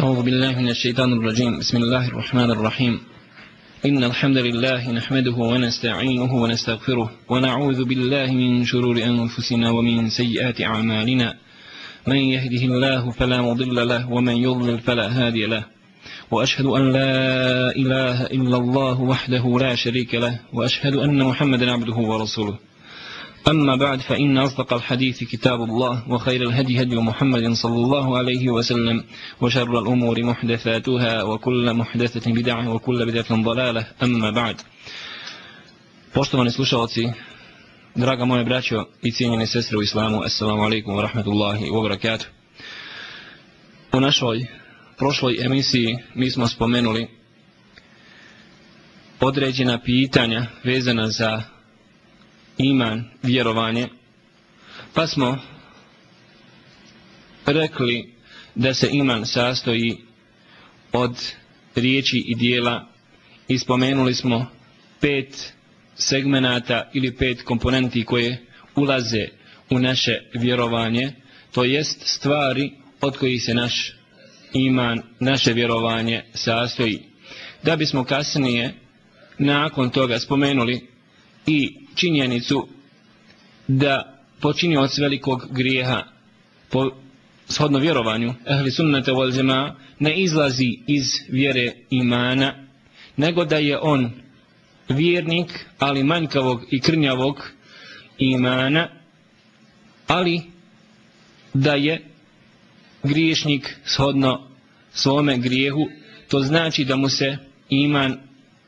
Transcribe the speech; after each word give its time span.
أعوذ 0.00 0.22
بالله 0.22 0.58
من 0.58 0.68
الشيطان 0.68 1.12
الرجيم. 1.12 1.58
بسم 1.58 1.76
الله 1.76 2.08
الرحمن 2.08 2.50
الرحيم. 2.50 3.00
إن 3.86 4.04
الحمد 4.04 4.38
لله 4.38 4.90
نحمده 4.92 5.36
ونستعينه 5.36 6.34
ونستغفره 6.34 7.10
ونعوذ 7.28 7.84
بالله 7.84 8.32
من 8.32 8.64
شرور 8.64 8.96
أنفسنا 9.04 9.70
ومن 9.70 10.08
سيئات 10.10 10.60
أعمالنا. 10.60 11.34
من 12.06 12.16
يهده 12.16 12.62
الله 12.64 13.10
فلا 13.10 13.42
مضل 13.42 13.88
له 13.88 14.12
ومن 14.12 14.36
يضلل 14.36 14.78
فلا 14.78 15.06
هادي 15.08 15.46
له. 15.46 15.64
وأشهد 16.30 16.66
أن 16.66 16.92
لا 16.92 17.76
إله 17.76 18.26
إلا 18.26 18.56
الله 18.56 19.00
وحده 19.00 19.58
لا 19.60 19.74
شريك 19.74 20.14
له. 20.14 20.40
وأشهد 20.52 20.96
أن 20.96 21.22
محمدا 21.22 21.72
عبده 21.72 21.96
ورسوله. 21.96 22.69
أما 23.47 23.75
بعد 23.75 24.01
فإن 24.01 24.37
أصدق 24.37 24.73
الحديث 24.73 25.23
كتاب 25.23 25.61
الله 25.63 26.03
وخير 26.09 26.41
الهدي 26.41 26.81
هدي 26.81 26.95
محمد 26.95 27.53
صلى 27.53 27.75
الله 27.75 28.17
عليه 28.17 28.49
وسلم 28.49 29.03
وشر 29.41 29.79
الأمور 29.79 30.23
محدثاتها 30.23 31.23
وكل 31.23 31.73
محدثة 31.73 32.31
بدعة 32.31 32.69
وكل 32.73 33.05
بدعة 33.05 33.43
ضلالة 33.43 33.87
أما 34.03 34.31
بعد 34.31 34.55
Poštovani 36.15 36.51
slušalci, 36.51 37.07
draga 37.95 38.25
moje 38.25 38.43
braćo 38.43 38.85
i 39.03 39.11
cijenjene 39.11 39.47
sestre 39.47 39.77
u 39.77 39.81
islamu, 39.81 40.21
assalamu 40.23 40.63
alaikum 40.63 40.95
wa 40.95 41.01
rahmatullahi 41.01 41.65
wa 41.65 41.81
barakatuh. 41.83 42.27
U 43.93 43.99
našoj 43.99 44.45
prošloj 44.97 45.37
emisiji 45.45 45.97
mi 46.13 46.31
smo 46.31 46.47
spomenuli 46.47 47.07
određena 49.19 49.79
pitanja 49.81 50.45
vezana 50.63 51.07
za 51.07 51.43
iman, 52.64 53.04
vjerovanje, 53.22 53.88
pa 54.94 55.06
smo 55.06 55.38
rekli 57.46 58.12
da 58.54 58.74
se 58.74 58.88
iman 58.92 59.26
sastoji 59.26 59.96
od 60.92 61.16
riječi 61.74 62.24
i 62.26 62.34
dijela 62.34 62.88
i 63.48 63.58
spomenuli 63.58 64.14
smo 64.14 64.46
pet 65.00 65.52
segmenata 65.94 66.90
ili 66.94 67.16
pet 67.16 67.42
komponenti 67.42 68.04
koje 68.04 68.46
ulaze 68.76 69.28
u 69.70 69.78
naše 69.78 70.20
vjerovanje, 70.34 71.12
to 71.52 71.64
jest 71.64 72.02
stvari 72.04 72.72
od 73.00 73.16
kojih 73.16 73.42
se 73.42 73.54
naš 73.54 73.92
iman, 74.52 75.02
naše 75.20 75.52
vjerovanje 75.52 76.22
sastoji. 76.34 77.02
Da 77.62 77.76
bismo 77.76 78.04
kasnije 78.04 78.74
nakon 79.38 79.90
toga 79.90 80.18
spomenuli 80.18 80.88
i 81.46 81.76
činjenicu 81.94 82.68
da 83.68 84.22
počinioc 84.40 84.98
velikog 84.98 85.48
grijeha. 85.50 86.02
Po 86.70 86.90
shodno 87.48 87.78
vjerovanju 87.78 88.34
ehli 88.46 88.70
sunnata 88.70 89.12
wal 89.12 89.32
džema 89.32 89.76
ne 89.98 90.22
izlazi 90.22 90.78
iz 90.86 91.04
vjere 91.28 91.72
imana 91.90 92.66
nego 93.16 93.44
da 93.44 93.56
je 93.56 93.78
on 93.78 94.10
vjernik 94.88 95.66
ali 95.78 96.04
manjkavog 96.04 96.66
i 96.70 96.80
krnjavog 96.80 97.50
imana 98.18 98.88
ali 100.06 100.42
da 101.54 101.74
je 101.74 102.04
griješnik 103.02 103.76
shodno 103.84 104.48
svome 104.92 105.38
grijehu 105.38 105.88
to 106.28 106.40
znači 106.40 106.84
da 106.84 106.96
mu 106.96 107.08
se 107.08 107.36
iman 107.68 108.18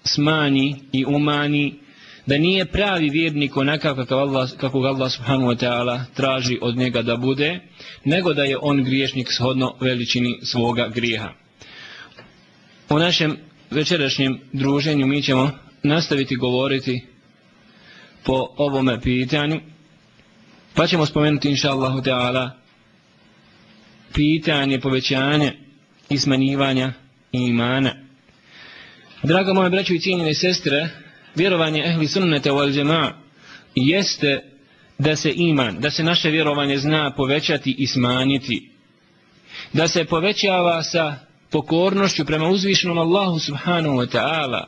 smanji 0.04 0.76
i 0.92 1.04
umani 1.04 1.78
da 2.26 2.38
nije 2.38 2.64
pravi 2.64 3.10
vjernik 3.10 3.56
onakav 3.56 3.96
kakav 3.96 4.18
Allah, 4.18 4.50
kako 4.60 4.78
Allah 4.78 5.12
subhanahu 5.12 5.50
wa 5.50 5.64
ta'ala 5.64 6.00
traži 6.14 6.58
od 6.62 6.76
njega 6.76 7.02
da 7.02 7.16
bude, 7.16 7.60
nego 8.04 8.34
da 8.34 8.44
je 8.44 8.58
on 8.62 8.84
griješnik 8.84 9.28
shodno 9.30 9.74
veličini 9.80 10.38
svoga 10.42 10.88
grijeha. 10.88 11.32
U 12.90 12.98
našem 12.98 13.36
večerašnjem 13.70 14.40
druženju 14.52 15.06
mi 15.06 15.22
ćemo 15.22 15.50
nastaviti 15.82 16.36
govoriti 16.36 17.06
po 18.24 18.46
ovome 18.56 19.00
pitanju, 19.00 19.60
pa 20.74 20.86
ćemo 20.86 21.06
spomenuti 21.06 21.48
inša 21.48 21.70
Allahu 21.70 21.98
ta'ala 22.00 22.50
pitanje 24.14 24.80
povećanja 24.80 25.52
i 26.08 26.18
smanjivanja 26.18 26.92
imana. 27.32 27.94
Draga 29.22 29.52
moje 29.52 29.70
braćo 29.70 29.94
i 29.94 30.00
cijenjene 30.00 30.34
sestre, 30.34 30.88
vjerovanje 31.34 31.82
ehli 31.84 32.08
sunnete 32.08 32.50
wal 32.50 32.72
džema 32.72 33.12
jeste 33.74 34.42
da 34.98 35.16
se 35.16 35.32
iman, 35.36 35.80
da 35.80 35.90
se 35.90 36.02
naše 36.02 36.30
vjerovanje 36.30 36.78
zna 36.78 37.12
povećati 37.16 37.74
i 37.78 37.86
smanjiti. 37.86 38.70
Da 39.72 39.88
se 39.88 40.04
povećava 40.04 40.82
sa 40.82 41.16
pokornošću 41.50 42.24
prema 42.24 42.48
uzvišenom 42.48 42.98
Allahu 42.98 43.38
subhanahu 43.38 43.96
wa 43.96 44.16
ta'ala, 44.16 44.64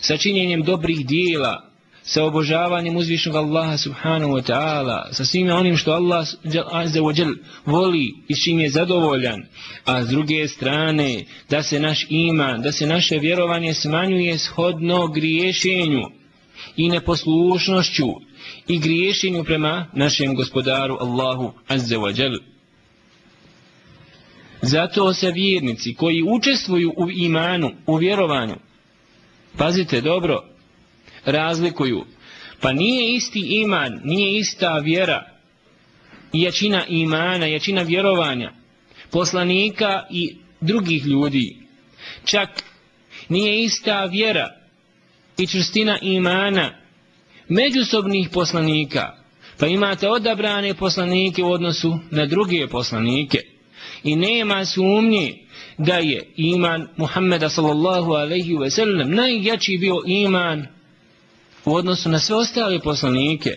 sa 0.00 0.16
činjenjem 0.16 0.62
dobrih 0.62 1.06
dijela, 1.06 1.73
sa 2.06 2.24
obožavanjem 2.24 2.96
uzvišnog 2.96 3.36
Allaha 3.36 3.78
subhanahu 3.78 4.32
wa 4.32 4.42
ta'ala, 4.42 5.12
sa 5.12 5.24
svime 5.24 5.54
onim 5.54 5.76
što 5.76 5.92
Allah 5.92 6.26
azza 6.72 7.00
wa 7.00 7.18
jal 7.18 7.34
voli 7.66 8.14
i 8.28 8.34
čim 8.44 8.60
je 8.60 8.70
zadovoljan, 8.70 9.42
a 9.84 10.04
s 10.04 10.08
druge 10.08 10.48
strane 10.48 11.24
da 11.50 11.62
se 11.62 11.80
naš 11.80 12.06
iman, 12.08 12.62
da 12.62 12.72
se 12.72 12.86
naše 12.86 13.18
vjerovanje 13.18 13.74
smanjuje 13.74 14.38
shodno 14.38 15.08
griješenju 15.08 16.02
i 16.76 16.88
neposlušnošću 16.88 18.08
i 18.68 18.78
griješenju 18.78 19.44
prema 19.44 19.86
našem 19.92 20.34
gospodaru 20.34 20.96
Allahu 21.00 21.52
azza 21.68 21.96
wa 21.96 22.20
jal. 22.20 22.38
Zato 24.62 25.14
se 25.14 25.30
vjernici 25.30 25.94
koji 25.94 26.22
učestvuju 26.22 26.92
u 26.96 27.10
imanu, 27.10 27.70
u 27.86 27.96
vjerovanju, 27.96 28.54
pazite 29.56 30.00
dobro, 30.00 30.53
razlikuju. 31.24 32.04
Pa 32.60 32.72
nije 32.72 33.14
isti 33.14 33.40
iman, 33.40 34.00
nije 34.04 34.38
ista 34.38 34.78
vjera, 34.78 35.24
jačina 36.32 36.84
imana, 36.88 37.46
jačina 37.46 37.82
vjerovanja, 37.82 38.52
poslanika 39.10 40.06
i 40.10 40.36
drugih 40.60 41.06
ljudi. 41.06 41.56
Čak 42.24 42.48
nije 43.28 43.64
ista 43.64 44.04
vjera 44.04 44.48
i 45.38 45.46
črstina 45.46 45.98
imana 46.02 46.70
međusobnih 47.48 48.28
poslanika. 48.32 49.12
Pa 49.58 49.66
imate 49.66 50.08
odabrane 50.08 50.74
poslanike 50.74 51.42
u 51.42 51.50
odnosu 51.50 51.98
na 52.10 52.26
druge 52.26 52.68
poslanike. 52.68 53.38
I 54.04 54.16
nema 54.16 54.64
sumnje 54.64 55.34
da 55.78 55.94
je 55.94 56.32
iman 56.36 56.88
Muhammeda 56.96 57.48
sallallahu 57.48 58.12
alaihi 58.12 58.56
ve 58.56 58.70
sellem 58.70 59.14
najjači 59.14 59.78
bio 59.78 59.94
iman 60.06 60.66
u 61.64 61.74
odnosu 61.74 62.08
na 62.08 62.18
sve 62.18 62.36
ostale 62.36 62.80
poslanike. 62.80 63.54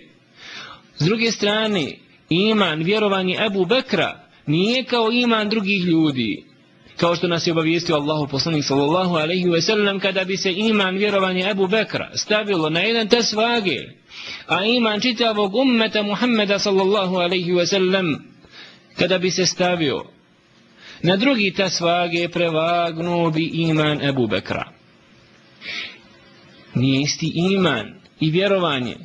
S 0.97 1.05
druge 1.05 1.31
strane, 1.31 1.91
iman, 2.29 2.83
vjerovanje 2.83 3.37
Ebu 3.45 3.65
Bekra 3.65 4.19
nije 4.45 4.83
kao 4.83 5.11
iman 5.11 5.49
drugih 5.49 5.85
ljudi. 5.85 6.43
Kao 6.97 7.15
što 7.15 7.27
nas 7.27 7.47
je 7.47 7.51
obavijestio 7.51 7.95
Allahu 7.95 8.27
poslanik 8.27 8.65
sallallahu 8.65 9.15
alaihi 9.15 9.49
ve 9.49 9.61
sellem 9.61 9.99
kada 9.99 10.23
bi 10.23 10.37
se 10.37 10.53
iman 10.53 10.97
vjerovanje 10.97 11.49
Ebu 11.49 11.67
Bekra 11.67 12.11
stavilo 12.13 12.69
na 12.69 12.79
jedan 12.79 13.07
te 13.07 13.19
vage, 13.35 13.77
a 14.47 14.65
iman 14.65 15.01
čitavog 15.01 15.55
ummeta 15.55 16.03
Muhammeda 16.03 16.59
sallallahu 16.59 17.15
alaihi 17.15 17.51
ve 17.53 17.65
sellem 17.65 18.17
kada 18.99 19.17
bi 19.17 19.31
se 19.31 19.45
stavio 19.45 20.05
na 21.01 21.15
drugi 21.15 21.53
te 21.53 21.69
vage 21.81 22.29
prevagnuo 22.29 23.31
bi 23.31 23.51
iman 23.53 24.01
Ebu 24.01 24.27
Bekra 24.27 24.71
nije 26.75 27.01
isti 27.01 27.31
iman 27.35 27.96
i 28.19 28.31
vjerovanje 28.31 28.95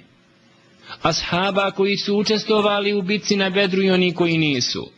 ashaba 1.02 1.70
koji 1.70 1.96
su 1.96 2.16
učestovali 2.16 2.92
u 2.92 3.02
bitci 3.02 3.36
na 3.36 3.50
bedru 3.50 3.82
i 3.82 3.90
oni 3.90 4.14
koji 4.14 4.38
nisu. 4.38 4.90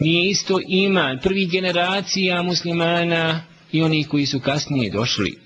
Nije 0.00 0.30
isto 0.30 0.60
iman 0.68 1.18
prvih 1.22 1.50
generacija 1.50 2.42
muslimana 2.42 3.44
i 3.72 3.82
oni 3.82 4.04
koji 4.04 4.26
su 4.26 4.40
kasnije 4.40 4.90
došli. 4.90 5.38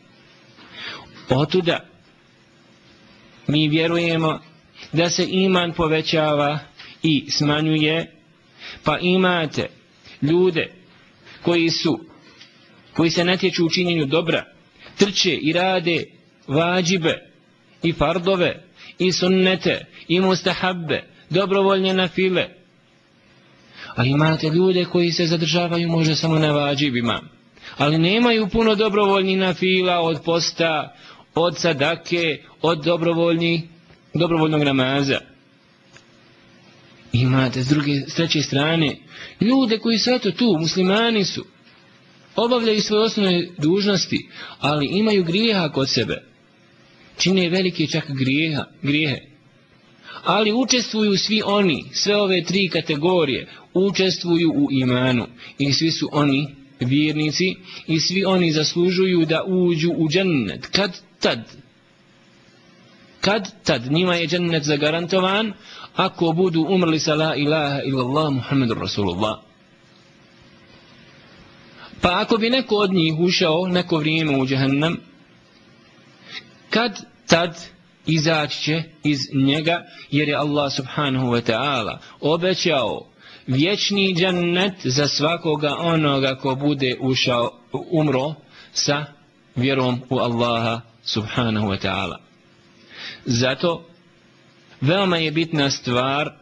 Otuda 1.29 1.89
mi 3.47 3.69
vjerujemo 3.69 4.41
da 4.93 5.11
se 5.11 5.27
iman 5.31 5.73
povećava 5.73 6.59
i 7.03 7.31
smanjuje, 7.31 8.13
pa 8.85 8.99
imate 8.99 9.69
ljude 10.23 10.73
koji 11.43 11.71
su 11.71 12.01
koji 12.93 13.11
se 13.11 13.25
natječu 13.25 13.67
u 13.67 13.71
činjenju 13.71 14.07
dobra, 14.07 14.45
trče 14.99 15.35
i 15.35 15.53
rade 15.53 16.05
vađibe 16.47 17.28
i 17.83 17.93
fardove 17.93 18.63
i 18.99 19.13
sunnete 19.13 19.87
i 20.09 20.21
mustahabbe, 20.21 21.05
dobrovoljne 21.31 21.95
na 21.95 22.09
file. 22.09 22.49
Ali 23.97 24.11
imate 24.11 24.49
ljude 24.49 24.85
koji 24.85 25.13
se 25.13 25.27
zadržavaju 25.27 25.89
možda 25.89 26.15
samo 26.15 26.39
na 26.39 26.53
vađibima, 26.53 27.21
ali 27.77 27.99
nemaju 27.99 28.49
puno 28.49 28.75
dobrovoljni 28.75 29.37
na 29.37 29.55
fila 29.55 30.01
od 30.01 30.21
posta, 30.25 30.95
od 31.35 31.59
sadake, 31.59 32.43
od 32.63 32.85
dobrovoljni, 32.85 33.69
dobrovoljnog 34.15 34.63
namaza. 34.63 35.21
Imate 37.13 37.63
s 37.63 37.69
druge, 37.69 37.93
s 38.09 38.15
treće 38.15 38.43
strane, 38.43 38.97
ljude 39.41 39.79
koji 39.79 39.99
su 39.99 40.11
eto 40.11 40.31
tu, 40.31 40.57
muslimani 40.61 41.25
su, 41.25 41.45
obavljaju 42.37 42.83
svoje 42.83 43.03
osnovne 43.03 43.49
dužnosti, 43.59 44.29
ali 44.59 44.87
imaju 44.87 45.25
grijeha 45.25 45.69
kod 45.69 45.91
sebe. 45.91 46.23
Čine 47.19 47.49
velike 47.49 47.87
čak 47.87 48.05
grijeha, 48.09 48.65
grijehe. 48.83 49.21
Ali 50.25 50.53
učestvuju 50.53 51.19
svi 51.19 51.43
oni, 51.45 51.85
sve 51.93 52.17
ove 52.17 52.45
tri 52.45 52.69
kategorije, 52.69 53.49
učestvuju 53.75 54.51
u 54.51 54.69
imanu. 54.71 55.27
I 55.59 55.73
svi 55.73 55.91
su 55.91 56.09
oni 56.13 56.55
vjernici 56.81 57.45
i 57.87 58.01
svi 58.01 58.25
oni 58.25 58.53
zaslužuju 58.53 59.25
da 59.25 59.45
uđu 59.47 59.93
u 59.97 60.09
džennet. 60.09 60.67
Kad 60.67 61.01
tad? 61.21 61.39
Kad 63.21 63.65
tad? 63.65 63.93
Njima 63.93 64.15
je 64.15 64.27
džennet 64.27 64.63
zagarantovan 64.63 65.53
ako 65.95 66.33
budu 66.33 66.67
umrli 66.69 66.99
sa 66.99 67.15
la 67.15 67.37
ilaha 67.37 67.83
illallah 67.83 68.33
Muhammedu 68.33 68.75
Rasulullah. 68.75 69.39
Pa 72.01 72.21
ako 72.21 72.37
bi 72.37 72.51
neko 72.51 72.75
od 72.75 72.93
njih 72.93 73.15
ušao 73.19 73.67
neko 73.67 73.97
vrijeme 73.97 74.39
u 74.39 74.47
džahannam, 74.47 74.97
kad 76.71 76.99
tad 77.27 77.59
izaći 78.07 78.63
će 78.63 78.83
iz 79.05 79.19
njega, 79.35 79.87
jer 80.11 80.29
je 80.29 80.37
Allah 80.37 80.73
subhanahu 80.73 81.27
wa 81.27 81.53
ta'ala 81.53 81.99
obećao 82.21 83.09
vječni 83.47 84.15
džennet 84.15 84.75
za 84.85 85.09
svakoga 85.09 85.77
onoga 85.79 86.35
ko 86.35 86.55
bude 86.55 86.97
ušao, 87.01 87.61
umro 87.91 88.35
sa 88.73 89.05
vjerom 89.57 90.03
u 90.11 90.19
Allaha 90.19 90.81
subhanahu 91.03 91.67
wa 91.67 91.79
ta'ala. 91.87 92.17
Zato 93.25 93.87
veoma 94.81 95.17
je 95.17 95.31
bitna 95.31 95.71
stvar 95.71 96.35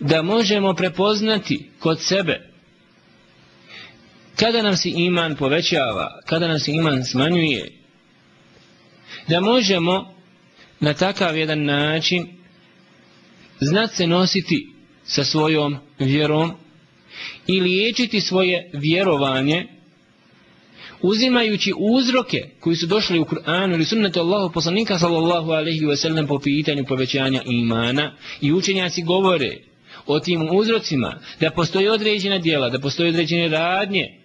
da 0.00 0.22
možemo 0.22 0.74
prepoznati 0.74 1.70
kod 1.78 2.00
sebe 2.00 2.52
kada 4.36 4.62
nam 4.62 4.76
se 4.76 4.90
iman 4.90 5.36
povećava, 5.36 6.20
kada 6.26 6.48
nam 6.48 6.58
se 6.58 6.72
iman 6.72 7.04
smanjuje, 7.04 7.81
da 9.28 9.40
možemo 9.40 10.14
na 10.80 10.94
takav 10.94 11.36
jedan 11.36 11.64
način 11.64 12.26
znat 13.60 13.94
se 13.94 14.06
nositi 14.06 14.68
sa 15.04 15.24
svojom 15.24 15.76
vjerom 15.98 16.52
i 17.46 17.60
liječiti 17.60 18.20
svoje 18.20 18.70
vjerovanje 18.72 19.66
uzimajući 21.02 21.72
uzroke 21.76 22.48
koji 22.60 22.76
su 22.76 22.86
došli 22.86 23.18
u 23.18 23.24
Kur'anu 23.24 23.74
ili 23.74 23.84
sunnetu 23.84 24.20
Allahu 24.20 24.52
poslanika 24.52 24.98
sallallahu 24.98 25.50
alaihi 25.50 25.86
ve 25.86 25.96
sellem 25.96 26.26
po 26.26 26.38
pitanju 26.38 26.84
povećanja 26.84 27.42
imana 27.46 28.16
i 28.40 28.52
učenjaci 28.52 29.02
govore 29.02 29.56
o 30.06 30.20
tim 30.20 30.48
uzrocima 30.52 31.20
da 31.40 31.50
postoje 31.50 31.92
određena 31.92 32.38
dijela, 32.38 32.68
da 32.68 32.80
postoje 32.80 33.08
određene 33.08 33.48
radnje 33.48 34.21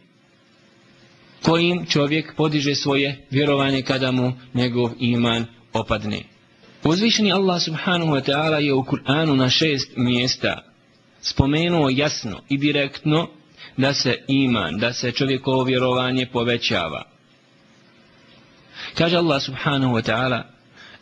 kojim 1.42 1.86
čovjek 1.86 2.36
podiže 2.36 2.74
svoje 2.74 3.26
vjerovanje 3.30 3.82
kada 3.82 4.10
mu 4.10 4.32
njegov 4.54 4.90
iman 4.98 5.46
opadne. 5.72 6.22
Uzvišeni 6.84 7.32
Allah 7.32 7.62
subhanahu 7.62 8.12
wa 8.12 8.22
ta'ala 8.30 8.58
je 8.58 8.74
u 8.74 8.84
Kur'anu 8.84 9.36
na 9.36 9.50
šest 9.50 9.96
mjesta 9.96 10.62
spomenuo 11.20 11.90
jasno 11.90 12.40
i 12.48 12.58
direktno 12.58 13.28
da 13.76 13.94
se 13.94 14.18
iman, 14.28 14.78
da 14.78 14.92
se 14.92 15.12
čovjekovo 15.12 15.64
vjerovanje 15.64 16.26
povećava. 16.32 17.04
Kaže 18.94 19.16
Allah 19.16 19.42
subhanahu 19.42 19.94
wa 19.94 20.02
ta'ala 20.02 20.52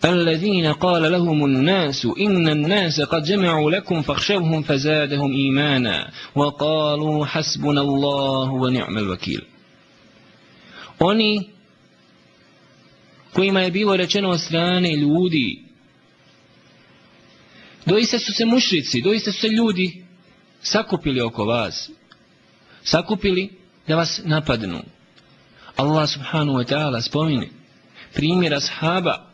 الذين 0.05 0.73
قال 0.73 1.13
لهم 1.13 1.45
الناس 1.45 2.09
إن 2.21 2.49
الناس 2.49 3.01
قد 3.01 3.23
جمعوا 3.23 3.71
لكم 3.71 4.03
فاخشوهم 4.03 4.63
فزادهم 4.63 5.33
إيمانا 5.33 6.11
وقالوا 6.35 7.27
حسبنا 7.27 7.81
الله 7.81 8.51
ونعم 8.51 8.99
الوكيل 8.99 9.43
Oni 11.00 11.50
kojima 13.34 13.62
je 13.62 13.72
bilo 13.72 13.98
rečeno 13.98 14.30
od 14.30 14.42
strane 14.42 14.96
ljudi, 14.96 15.64
doista 17.86 18.20
su 18.20 18.34
se 18.34 18.46
mušrici, 18.46 19.02
doista 19.02 19.32
su 19.32 19.40
se 19.40 19.48
ljudi 19.48 20.06
sakupili 20.62 21.22
oko 21.22 21.46
vas, 21.46 21.90
sakupili 22.84 23.50
da 23.88 23.96
vas 23.96 24.22
napadnu. 24.24 24.82
Allah 25.76 26.10
subhanahu 26.10 26.58
wa 26.58 26.66
ta'ala 26.66 27.02
spomine 27.02 27.50
primjera 28.14 28.60
sahaba 28.60 29.32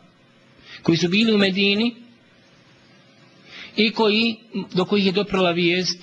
koji 0.82 0.96
su 0.96 1.08
bili 1.08 1.34
u 1.34 1.38
Medini 1.38 1.94
i 3.76 3.92
koji, 3.92 4.36
do 4.74 4.84
kojih 4.84 5.06
je 5.06 5.12
doprala 5.12 5.50
vijest 5.50 6.02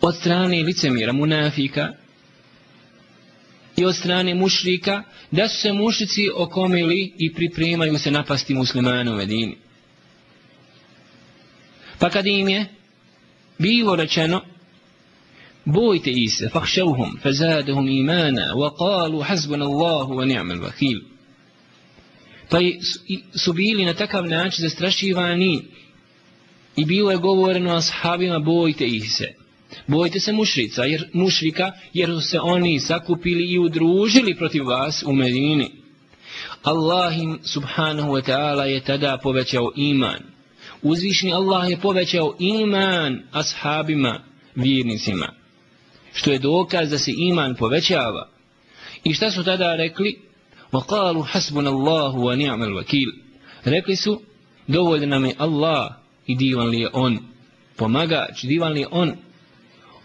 od 0.00 0.16
strane 0.16 0.62
licemira, 0.62 1.12
munafika, 1.12 1.92
i 3.80 3.84
od 3.84 3.96
strane 3.96 4.34
mušrika, 4.34 5.02
da 5.30 5.48
su 5.48 5.60
se 5.60 5.72
mušici 5.72 6.30
okomili 6.36 7.12
i 7.18 7.34
pripremaju 7.34 7.98
se 7.98 8.10
napasti 8.10 8.54
muslimanu 8.54 9.12
u 9.12 9.16
Medini. 9.16 9.56
Pa 11.98 12.10
kad 12.10 12.26
im 12.26 12.48
je 12.48 12.66
bilo 13.58 13.96
rečeno, 13.96 14.42
bojte 15.64 16.10
ih 16.10 16.34
se, 16.34 16.48
fahšavhum, 16.48 17.18
fazadahum 17.22 17.88
imana, 17.88 18.54
wa 18.54 18.70
qalu 18.76 19.22
hasbuna 19.22 19.64
Allahu 19.64 20.14
wa 20.14 20.24
ni'mal 20.24 20.60
vakil. 20.60 21.00
Pa 22.48 22.58
su 23.34 23.52
bili 23.52 23.84
na 23.84 23.94
takav 23.94 24.26
način 24.26 24.62
zastrašivani 24.62 25.62
i 26.76 26.84
bilo 26.84 27.10
je 27.10 27.16
govoreno 27.16 27.76
ashabima, 27.76 28.38
bojte 28.38 28.86
ih 28.86 29.12
se. 29.12 29.39
Bojte 29.87 30.19
se 30.19 30.31
mušrica, 30.31 30.83
jer, 30.83 31.09
mušrika, 31.13 31.71
jer 31.93 32.09
su 32.09 32.21
se 32.21 32.39
oni 32.39 32.79
sakupili 32.79 33.51
i 33.51 33.59
udružili 33.59 34.35
protiv 34.35 34.65
vas 34.65 35.03
u 35.03 35.13
Medini. 35.13 35.71
Allah 36.63 37.17
im 37.17 37.39
subhanahu 37.43 38.11
wa 38.11 38.21
ta'ala 38.21 38.63
je 38.63 38.83
tada 38.83 39.17
povećao 39.23 39.71
iman. 39.75 40.19
Uzvišni 40.81 41.33
Allah 41.33 41.69
je 41.69 41.77
povećao 41.77 42.35
iman 42.39 43.23
ashabima, 43.31 44.23
vjernicima. 44.55 45.33
Što 46.13 46.31
je 46.31 46.39
dokaz 46.39 46.89
da 46.89 46.97
se 46.97 47.11
iman 47.17 47.55
povećava. 47.55 48.29
I 49.03 49.13
šta 49.13 49.31
su 49.31 49.43
tada 49.43 49.75
rekli? 49.75 50.19
وَقَالُوا 50.71 51.25
حَسْبُنَ 51.25 51.67
اللَّهُ 51.67 52.11
وَنِعْمَ 52.15 52.63
الْوَكِيلُ 52.63 53.11
Rekli 53.63 53.95
su, 53.95 54.21
dovoljno 54.67 55.05
nam 55.05 55.25
je 55.25 55.35
Allah 55.37 55.93
i 56.27 56.35
divan 56.35 56.67
li 56.67 56.79
je 56.79 56.89
On. 56.93 57.19
Pomagač, 57.75 58.43
divan 58.43 58.71
li 58.71 58.79
je 58.79 58.87
On 58.91 59.15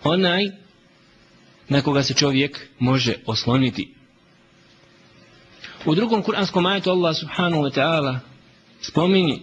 onaj 0.04 0.50
na 1.68 1.82
koga 1.82 2.02
se 2.02 2.14
čovjek 2.14 2.68
može 2.78 3.14
osloniti. 3.26 3.94
U 5.84 5.94
drugom 5.94 6.22
kuranskom 6.22 6.66
ajetu 6.66 6.90
Allah 6.90 7.16
subhanahu 7.16 7.62
wa 7.62 7.74
ta'ala 7.74 8.18
spominje 8.80 9.38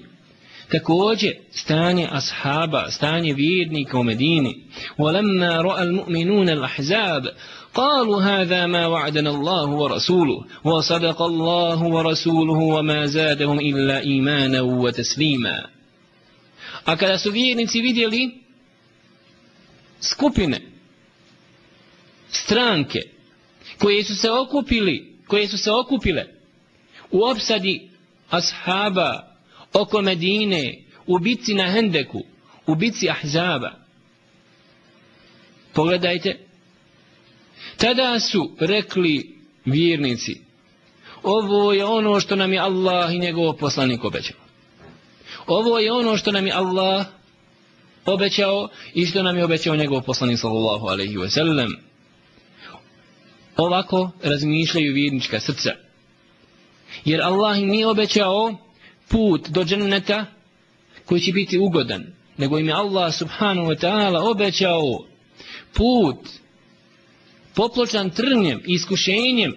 također 0.71 1.33
stanje 1.51 2.07
ashaba, 2.11 2.91
stanje 2.91 3.33
vjernika 3.33 3.99
u 3.99 4.03
Medini. 4.03 4.63
وَلَمَّا 4.97 5.61
رَأَ 5.61 5.81
الْمُؤْمِنُونَ 5.81 6.49
الْأَحْزَابِ 6.49 7.23
قالوا 7.73 8.21
هذا 8.21 8.65
ما 8.65 8.87
وعدنا 8.87 9.29
الله 9.29 9.69
ورسوله 9.69 10.45
وصدق 10.63 11.21
الله 11.21 11.83
ورسوله 11.83 12.53
وما 12.53 13.05
زادهم 13.05 13.59
إلا 13.59 13.99
إيمانا 13.99 14.61
وتسليما 14.61 15.65
A 16.85 16.95
kada 16.97 17.17
su 17.17 17.31
vjernici 17.31 17.81
vidjeli 17.81 18.40
skupine, 20.02 20.60
stranke, 22.30 23.00
koje 23.78 24.04
su 24.04 24.16
se 24.16 24.30
okupili, 24.30 25.16
koje 25.26 25.48
su 25.48 25.58
se 25.58 25.70
okupile 25.72 26.26
u 27.10 27.24
opsadi 27.24 27.90
ashaba 28.30 29.36
oko 29.72 30.02
Medine, 30.02 30.78
u 31.06 31.18
bitci 31.18 31.54
na 31.54 31.70
Hendeku, 31.72 32.22
u 32.66 32.74
bitci 32.74 33.10
Ahzaba. 33.10 33.70
Pogledajte, 35.72 36.38
tada 37.76 38.20
su 38.20 38.56
rekli 38.60 39.38
vjernici, 39.64 40.40
ovo 41.22 41.72
je 41.72 41.84
ono 41.84 42.20
što 42.20 42.36
nam 42.36 42.52
je 42.52 42.58
Allah 42.58 43.14
i 43.14 43.18
njegov 43.18 43.52
poslanik 43.56 44.04
obećao. 44.04 44.36
Ovo 45.46 45.78
je 45.78 45.92
ono 45.92 46.16
što 46.16 46.32
nam 46.32 46.46
je 46.46 46.52
Allah 46.52 47.06
obećao 48.06 48.68
i 48.94 49.06
što 49.06 49.22
nam 49.22 49.36
je 49.36 49.44
obećao 49.44 49.76
njegov 49.76 50.02
poslanik 50.02 50.38
sallallahu 50.38 50.86
alaihi 50.86 51.16
wa 51.16 51.28
sallam. 51.28 51.70
Ovako 53.56 54.10
razmišljaju 54.22 54.94
vjernička 54.94 55.40
srca. 55.40 55.70
Jer 57.04 57.22
Allah 57.22 57.58
im 57.58 57.68
nije 57.68 57.86
obećao 57.86 58.56
put 59.08 59.48
do 59.48 59.64
dženneta 59.64 60.26
koji 61.04 61.20
će 61.20 61.32
biti 61.32 61.58
ugodan. 61.58 62.06
Nego 62.36 62.58
im 62.58 62.68
je 62.68 62.74
Allah 62.74 63.14
subhanahu 63.14 63.68
wa 63.68 63.80
ta'ala 63.80 64.30
obećao 64.30 64.82
put 65.74 66.28
popločan 67.54 68.10
trnjem, 68.10 68.60
iskušenjem 68.66 69.54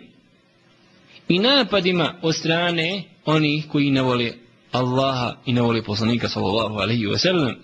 i 1.28 1.40
napadima 1.40 2.20
od 2.22 2.36
strane 2.36 3.04
onih 3.26 3.66
koji 3.72 3.92
ne 3.92 4.02
vole 4.02 4.32
Allaha 4.72 5.36
i 5.46 5.54
ne 5.54 5.62
vole 5.62 5.84
poslanika 5.84 6.30
sallallahu 6.30 6.76
alaihi 6.76 7.08
wa 7.08 7.18
sallam. 7.18 7.56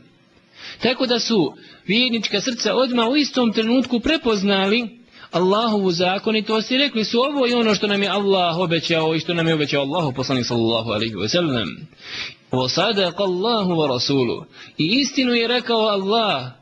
Tako 0.82 1.06
da 1.06 1.18
su 1.20 1.52
vjernička 1.86 2.40
srca 2.40 2.74
odmah 2.74 3.08
u 3.08 3.16
istom 3.16 3.52
trenutku 3.52 4.00
prepoznali 4.00 5.06
Allahovu 5.30 5.92
zakonitost 5.92 6.70
i 6.70 6.78
rekli 6.78 7.04
su 7.04 7.20
ovo 7.20 7.46
i 7.46 7.54
ono 7.54 7.74
što 7.74 7.86
nam 7.86 8.02
je 8.02 8.08
Allah 8.08 8.58
obećao 8.58 9.14
i 9.14 9.20
što 9.20 9.34
nam 9.34 9.46
je 9.46 9.54
obećao 9.54 9.82
Allahu 9.82 10.12
poslanik 10.12 10.46
sallallahu 10.46 10.90
alaihi 10.90 11.14
wa 11.14 11.28
sallam. 11.28 11.68
وَصَدَقَ 12.52 13.16
اللَّهُ 13.16 13.66
وَرَسُولُ 13.66 14.44
I 14.78 15.00
istinu 15.00 15.32
je 15.32 15.48
rekao 15.48 15.80
Allah 15.80 16.52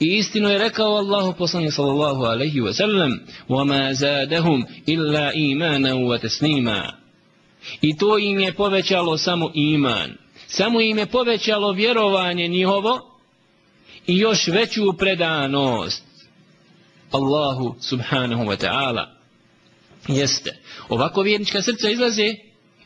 I 0.00 0.16
istinu 0.16 0.48
je 0.48 0.58
rekao 0.58 0.96
Allahu 0.96 1.34
poslanik 1.38 1.72
sallallahu 1.72 2.22
alaihi 2.24 2.60
wa 2.60 2.72
sallam 2.72 3.12
وَمَا 3.48 3.92
زَادَهُمْ 3.92 4.64
إِلَّا 4.88 5.34
إِيمَانًا 5.34 5.94
وَتَسْنِيمًا 5.94 6.92
I 7.80 7.96
to 7.96 8.18
im 8.18 8.40
je 8.40 8.52
povećalo 8.52 9.18
samo 9.18 9.50
iman. 9.54 10.10
Samo 10.46 10.80
im 10.80 10.98
je 10.98 11.06
povećalo 11.06 11.72
vjerovanje 11.72 12.48
njihovo 12.48 13.07
i 14.09 14.17
još 14.17 14.47
veću 14.47 14.93
predanost. 14.97 16.03
Allahu 17.11 17.75
subhanahu 17.81 18.43
wa 18.43 18.57
ta'ala. 18.65 19.05
Jeste. 20.07 20.57
Ovako 20.89 21.21
vjernička 21.21 21.61
srca 21.61 21.89
izlaze 21.89 22.35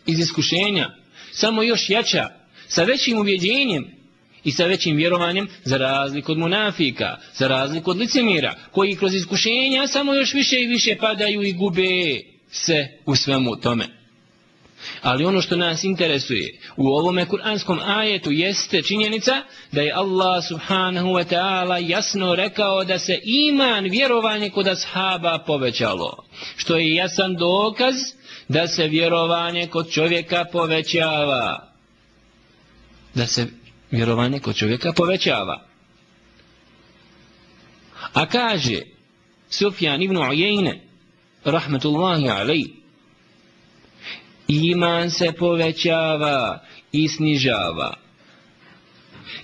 iz 0.05 0.19
iskušenja. 0.19 0.89
Samo 1.31 1.63
još 1.63 1.89
jača. 1.89 2.29
Sa 2.67 2.83
većim 2.83 3.17
uvjeđenjem 3.17 3.85
i 4.43 4.51
sa 4.51 4.65
većim 4.65 4.95
vjerovanjem 4.95 5.47
za 5.63 5.77
razliku 5.77 6.31
od 6.31 6.37
munafika, 6.37 7.17
za 7.33 7.47
razliku 7.47 7.91
od 7.91 7.97
licemira, 7.97 8.55
koji 8.71 8.95
kroz 8.95 9.13
iskušenja 9.13 9.87
samo 9.87 10.13
još 10.13 10.33
više 10.33 10.61
i 10.61 10.67
više 10.67 10.97
padaju 10.99 11.41
i 11.41 11.53
gube 11.53 12.21
se 12.51 12.87
u 13.05 13.15
svemu 13.15 13.55
tome. 13.55 14.02
Ali 15.01 15.25
ono 15.25 15.41
što 15.41 15.55
nas 15.55 15.83
interesuje 15.83 16.59
u 16.77 16.87
ovome 16.87 17.25
kuranskom 17.25 17.79
ajetu 17.85 18.31
jeste 18.31 18.81
činjenica 18.81 19.31
da 19.71 19.81
je 19.81 19.93
Allah 19.93 20.43
subhanahu 20.47 21.07
wa 21.07 21.25
ta'ala 21.33 21.89
jasno 21.89 22.35
rekao 22.35 22.83
da 22.83 22.99
se 22.99 23.19
iman 23.23 23.83
vjerovanje 23.83 24.49
kod 24.49 24.67
ashaba 24.67 25.43
povećalo. 25.47 26.25
Što 26.55 26.77
je 26.77 26.95
jasan 26.95 27.35
dokaz 27.35 27.95
da 28.47 28.67
se 28.67 28.87
vjerovanje 28.87 29.67
kod 29.67 29.91
čovjeka 29.91 30.45
povećava. 30.51 31.73
Da 33.13 33.27
se 33.27 33.47
vjerovanje 33.91 34.39
kod 34.39 34.55
čovjeka 34.55 34.93
povećava. 34.93 35.65
A 38.13 38.25
kaže 38.25 38.81
Sufjan 39.49 40.01
ibn 40.01 40.17
Ujejne 40.17 40.81
rahmetullahi 41.43 42.29
alaihi 42.29 42.82
iman 44.47 45.11
se 45.11 45.31
povećava 45.31 46.63
i 46.91 47.07
snižava. 47.07 47.93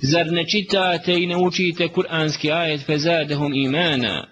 Zar 0.02 0.32
ne 0.32 0.48
čitate 0.48 1.14
i 1.14 1.28
ne 1.28 1.38
učite 1.38 1.88
kuranski 1.88 2.52
ajet 2.52 2.86
fezadehum 2.86 3.54
imana? 3.54 4.28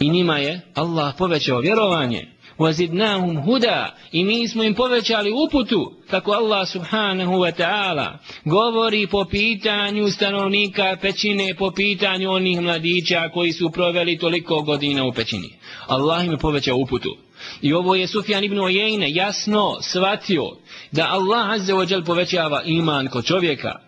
I 0.00 0.10
njima 0.10 0.38
je 0.38 0.60
Allah 0.74 1.14
povećao 1.18 1.60
vjerovanje. 1.60 2.35
وَزِدْنَاهُمْ 2.59 3.45
huda 3.45 3.95
I 4.11 4.23
mi 4.23 4.47
smo 4.47 4.63
im 4.63 4.73
povećali 4.73 5.31
uputu, 5.47 5.91
kako 6.09 6.31
Allah 6.31 6.67
subhanahu 6.67 7.33
wa 7.33 7.51
ta'ala 7.51 8.17
govori 8.45 9.07
po 9.07 9.25
pitanju 9.25 10.09
stanovnika 10.09 10.97
pećine, 11.01 11.55
po 11.55 11.71
pitanju 11.71 12.31
onih 12.31 12.61
mladića 12.61 13.29
koji 13.33 13.51
su 13.51 13.69
proveli 13.69 14.17
toliko 14.17 14.61
godina 14.61 15.05
u 15.05 15.13
pećini. 15.13 15.49
Allah 15.87 16.25
im 16.25 16.31
je 16.31 16.37
povećao 16.37 16.77
uputu. 16.77 17.17
I 17.61 17.73
ovo 17.73 17.95
je 17.95 18.07
Sufjan 18.07 18.43
ibn 18.43 18.59
Ojejne 18.59 19.13
jasno 19.13 19.77
shvatio 19.81 20.43
da 20.91 21.07
Allah 21.11 21.49
azze 21.49 21.73
wa 21.73 21.91
jal 21.91 22.03
povećava 22.03 22.63
iman 22.65 23.07
kod 23.07 23.25
čovjeka. 23.25 23.79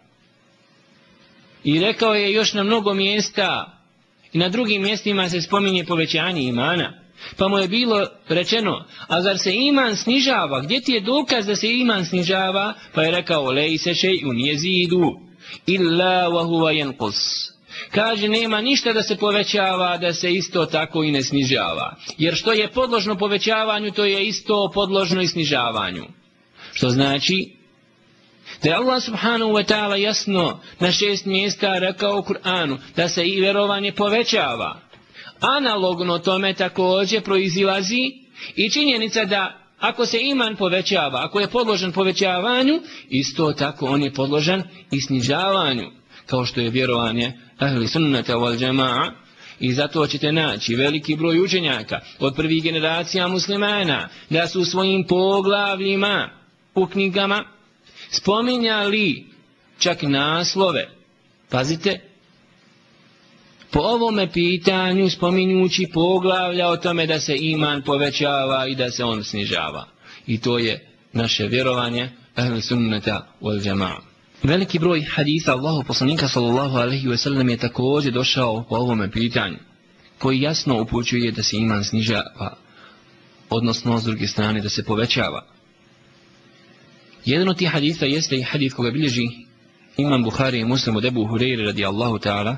I 1.64 1.80
rekao 1.80 2.16
je 2.16 2.34
još 2.34 2.54
na 2.54 2.64
mnogo 2.64 2.94
mjesta 2.94 3.80
i 4.34 4.38
na 4.38 4.50
drugim 4.50 4.82
mjestima 4.82 5.30
se 5.30 5.42
spominje 5.42 5.86
povećanje 5.86 6.44
imana. 6.44 6.94
Pa 7.37 7.49
mu 7.49 7.59
je 7.59 7.69
bilo 7.69 8.07
rečeno, 8.29 8.85
a 9.09 9.23
zar 9.23 9.39
se 9.39 9.55
iman 9.55 9.97
snižava? 9.97 10.61
Gdje 10.61 10.81
ti 10.81 10.93
je 10.93 11.01
dokaz 11.01 11.47
da 11.47 11.57
se 11.57 11.73
iman 11.73 12.05
snižava? 12.05 12.75
Pa 12.95 13.03
je 13.03 13.11
rekao, 13.11 13.51
lej 13.51 13.79
se 13.79 13.95
šej 13.95 14.25
un 14.25 14.39
jezidu, 14.39 15.21
illa 15.67 16.29
wa 16.29 16.45
huwa 16.45 16.73
yanqus 16.73 17.49
kaže 17.91 18.29
nema 18.29 18.61
ništa 18.61 18.93
da 18.93 19.03
se 19.03 19.17
povećava, 19.17 19.97
da 19.97 20.13
se 20.13 20.33
isto 20.33 20.67
tako 20.67 21.03
i 21.03 21.11
ne 21.11 21.23
snižava. 21.23 21.97
Jer 22.19 22.35
što 22.35 22.53
je 22.53 22.73
podložno 22.73 23.19
povećavanju, 23.19 23.91
to 23.91 24.05
je 24.05 24.27
isto 24.27 24.71
podložno 24.75 25.23
i 25.23 25.29
snižavanju. 25.29 26.05
Što 26.73 26.91
znači 26.91 27.53
da 28.63 28.69
je 28.69 28.75
Allah 28.75 29.03
subhanahu 29.03 29.53
wa 29.53 29.75
ta'ala 29.75 29.95
jasno 29.95 30.61
na 30.81 30.93
šest 30.93 31.25
mjesta 31.25 31.79
rekao 31.79 32.19
u 32.19 32.23
Kur'anu 32.23 32.79
da 32.97 33.09
se 33.09 33.27
i 33.27 33.41
vjerovanje 33.41 33.93
povećava. 33.93 34.81
Analogno 35.41 36.19
tome 36.19 36.55
također 36.55 37.23
proizilazi 37.23 38.13
i 38.57 38.71
činjenica 38.71 39.25
da 39.25 39.69
ako 39.79 40.07
se 40.07 40.19
iman 40.23 40.57
povećava, 40.57 41.25
ako 41.25 41.41
je 41.41 41.49
podložen 41.49 41.93
povećavanju, 41.93 42.81
isto 43.09 43.53
tako 43.53 43.87
on 43.87 44.03
je 44.03 44.13
podložen 44.13 44.63
i 44.91 45.01
snižavanju, 45.01 45.91
kao 46.27 46.45
što 46.45 46.61
je 46.61 46.71
vjerovanje 46.71 47.33
ahli 47.59 47.89
sunnata 47.89 48.35
wal 48.35 48.59
jama'a. 48.59 49.11
I 49.61 49.73
zato 49.73 50.07
ćete 50.07 50.33
naći 50.33 50.75
veliki 50.75 51.17
broj 51.17 51.41
učenjaka 51.41 52.01
od 52.19 52.35
prvih 52.37 52.63
generacija 52.63 53.29
muslimana 53.29 54.09
da 54.31 54.49
su 54.49 54.65
svojim 54.65 55.05
poglavljima 55.07 56.31
u 56.75 56.87
knjigama 56.87 57.45
spominjali 58.11 59.27
čak 59.79 60.03
naslove. 60.03 60.89
Pazite 61.51 62.01
po 63.71 63.81
ovome 63.81 64.33
pitanju 64.33 65.11
spominjući 65.11 65.87
poglavlja 65.95 66.69
o 66.69 66.77
tome 66.77 67.07
da 67.07 67.21
se 67.21 67.37
iman 67.41 67.83
povećava 67.83 68.67
i 68.67 68.75
da 68.75 68.91
se 68.91 69.05
on 69.05 69.25
snižava 69.25 69.87
i 70.27 70.41
to 70.41 70.59
je 70.59 70.89
naše 71.13 71.47
vjerovanje 71.47 72.11
ahli 72.35 72.63
sunnata 72.63 73.27
wal 73.41 73.61
jama'a 73.61 74.09
Veliki 74.43 74.79
broj 74.79 75.03
hadisa 75.03 75.53
Allahu 75.53 75.85
poslanika 75.85 76.29
sallallahu 76.29 76.77
alaihi 76.77 77.09
ve 77.09 77.17
sellem 77.17 77.49
je 77.49 77.57
također 77.57 78.13
došao 78.13 78.65
po 78.69 78.77
ovome 78.77 79.11
pitanju, 79.11 79.57
koji 80.19 80.41
jasno 80.41 80.83
upućuje 80.83 81.33
da 81.33 81.43
se 81.43 81.57
iman 81.57 81.85
snižava, 81.85 82.57
odnosno 83.51 83.99
s 83.99 84.05
druge 84.05 84.27
strane 84.27 84.61
da 84.61 84.69
se 84.69 84.85
povećava. 84.85 85.47
Jedan 87.25 87.49
od 87.49 87.59
tih 87.59 87.69
hadisa 87.69 88.07
jeste 88.07 88.37
i 88.37 88.43
hadis 88.43 88.75
koga 88.75 88.91
bilježi 88.91 89.27
imam 89.97 90.25
Buhari 90.25 90.59
i 90.59 90.65
muslim 90.65 90.97
od 90.97 91.05
Ebu 91.05 91.25
Hureyre 91.25 91.65
radijallahu 91.65 92.19
ta'ala 92.19 92.57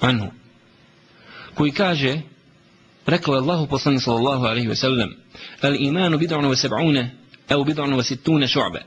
anhu, 0.00 0.32
koji 1.54 1.72
kaže, 1.72 2.20
rekao 3.06 3.34
je 3.34 3.40
Allahu 3.40 3.66
poslanik 3.66 4.02
sallallahu 4.02 4.44
alaihi 4.46 4.68
ve 4.68 4.76
sellem, 4.76 5.14
al 5.60 5.76
imanu 5.80 6.18
bid'unu 6.18 6.48
ve 6.48 6.56
seb'une, 6.56 7.10
au 7.48 7.64
bid'unu 7.64 7.96
ve 7.96 8.02
sittune 8.02 8.46
šu'be, 8.46 8.80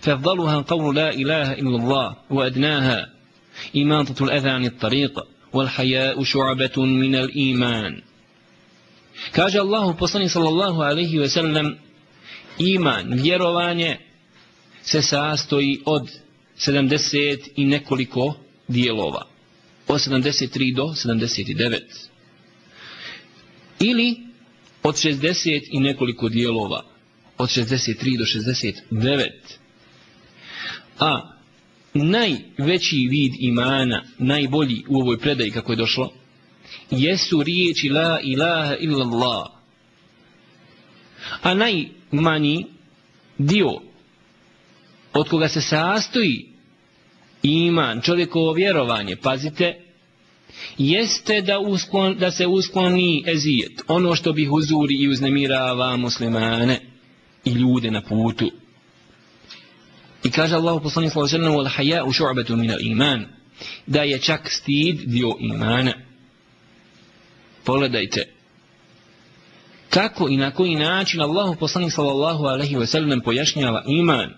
فافضلها 0.00 0.60
قول 0.60 0.96
لا 0.96 1.14
إله 1.14 1.52
إلا 1.52 1.76
الله 1.76 2.16
وأدناها 2.30 3.08
إماطة 3.76 4.24
الأذى 4.24 4.48
عن 4.48 4.64
الطريق 4.64 5.20
والحياء 5.52 6.24
شعبة 6.24 6.84
من 6.84 7.14
الإيمان 7.14 8.02
كاج 9.32 9.56
الله 9.56 9.92
بصني 9.92 10.28
صلى 10.28 10.48
الله 10.48 10.84
عليه 10.84 11.18
وسلم 11.18 11.78
إيمان 12.60 13.14
vjerovanje 13.14 13.98
se 14.82 15.02
sastoji 15.02 15.82
od 15.84 16.08
70 16.58 17.38
i 17.56 17.64
nekoliko 17.64 18.34
dijelova. 18.68 19.26
Od 19.90 20.00
73 20.00 20.74
do 20.74 20.82
79. 20.82 21.80
Ili 23.80 24.16
od 24.82 24.94
60 24.94 25.60
i 25.70 25.80
nekoliko 25.80 26.28
dijelova. 26.28 26.84
Od 27.38 27.48
63 27.48 28.18
do 28.18 28.24
69. 28.24 29.30
A 30.98 31.32
najveći 31.94 32.96
vid 33.10 33.32
imana, 33.38 34.04
najbolji 34.18 34.84
u 34.88 35.00
ovoj 35.00 35.18
predaji 35.18 35.50
kako 35.50 35.72
je 35.72 35.76
došlo, 35.76 36.12
jesu 36.90 37.42
riječi 37.42 37.88
la 37.88 38.20
ilaha 38.22 38.76
illallah. 38.80 39.46
A 41.42 41.54
najmanji 41.54 42.66
dio 43.38 43.68
od 45.12 45.28
koga 45.28 45.48
se 45.48 45.60
sastoji 45.60 46.49
iman, 47.42 48.00
čovjekovo 48.00 48.52
vjerovanje, 48.52 49.16
pazite, 49.16 49.80
jeste 50.78 51.40
da, 51.42 51.58
usklon, 51.58 52.18
da 52.18 52.30
se 52.30 52.46
uskloni 52.46 53.24
ezijet, 53.26 53.82
ono 53.88 54.14
što 54.14 54.32
bi 54.32 54.44
huzuri 54.44 54.94
i 54.94 55.08
uznemirava 55.08 55.96
muslimane 55.96 56.80
i 57.44 57.50
ljude 57.50 57.90
na 57.90 58.02
putu. 58.02 58.50
I 60.24 60.30
kaže 60.30 60.54
Allah 60.54 60.82
poslanik 60.82 61.12
sallallahu 61.12 61.36
alejhi 61.36 61.48
ve 61.48 61.48
sellem: 61.48 61.66
"Wal 61.66 61.70
haya'u 61.76 62.12
shu'batun 62.12 62.60
min 62.60 62.70
al-iman." 62.70 63.24
Da 63.86 64.02
je 64.02 64.18
čak 64.18 64.50
stid 64.50 65.00
dio 65.04 65.36
imana. 65.40 65.92
Pogledajte. 67.64 68.28
Kako 69.90 70.28
i 70.28 70.36
na 70.36 70.50
koji 70.50 70.74
način 70.74 71.20
Allah 71.20 71.56
poslanik 71.60 71.92
sallallahu 71.92 72.44
alejhi 72.44 72.76
ve 72.76 72.86
sellem 72.86 73.20
pojašnjava 73.20 73.84
iman? 73.86 74.34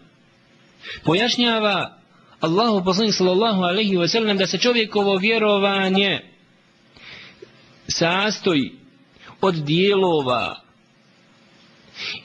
Pojašnjava 1.05 2.02
Allahu 2.43 2.85
poslanik 2.85 3.15
sallallahu 3.15 3.63
alaihi 3.63 3.97
wa 3.97 4.09
sallam 4.09 4.39
da 4.39 4.47
se 4.47 4.59
čovjekovo 4.59 5.17
vjerovanje 5.17 6.21
sastoji 7.89 8.73
od 9.41 9.55
dijelova 9.55 10.61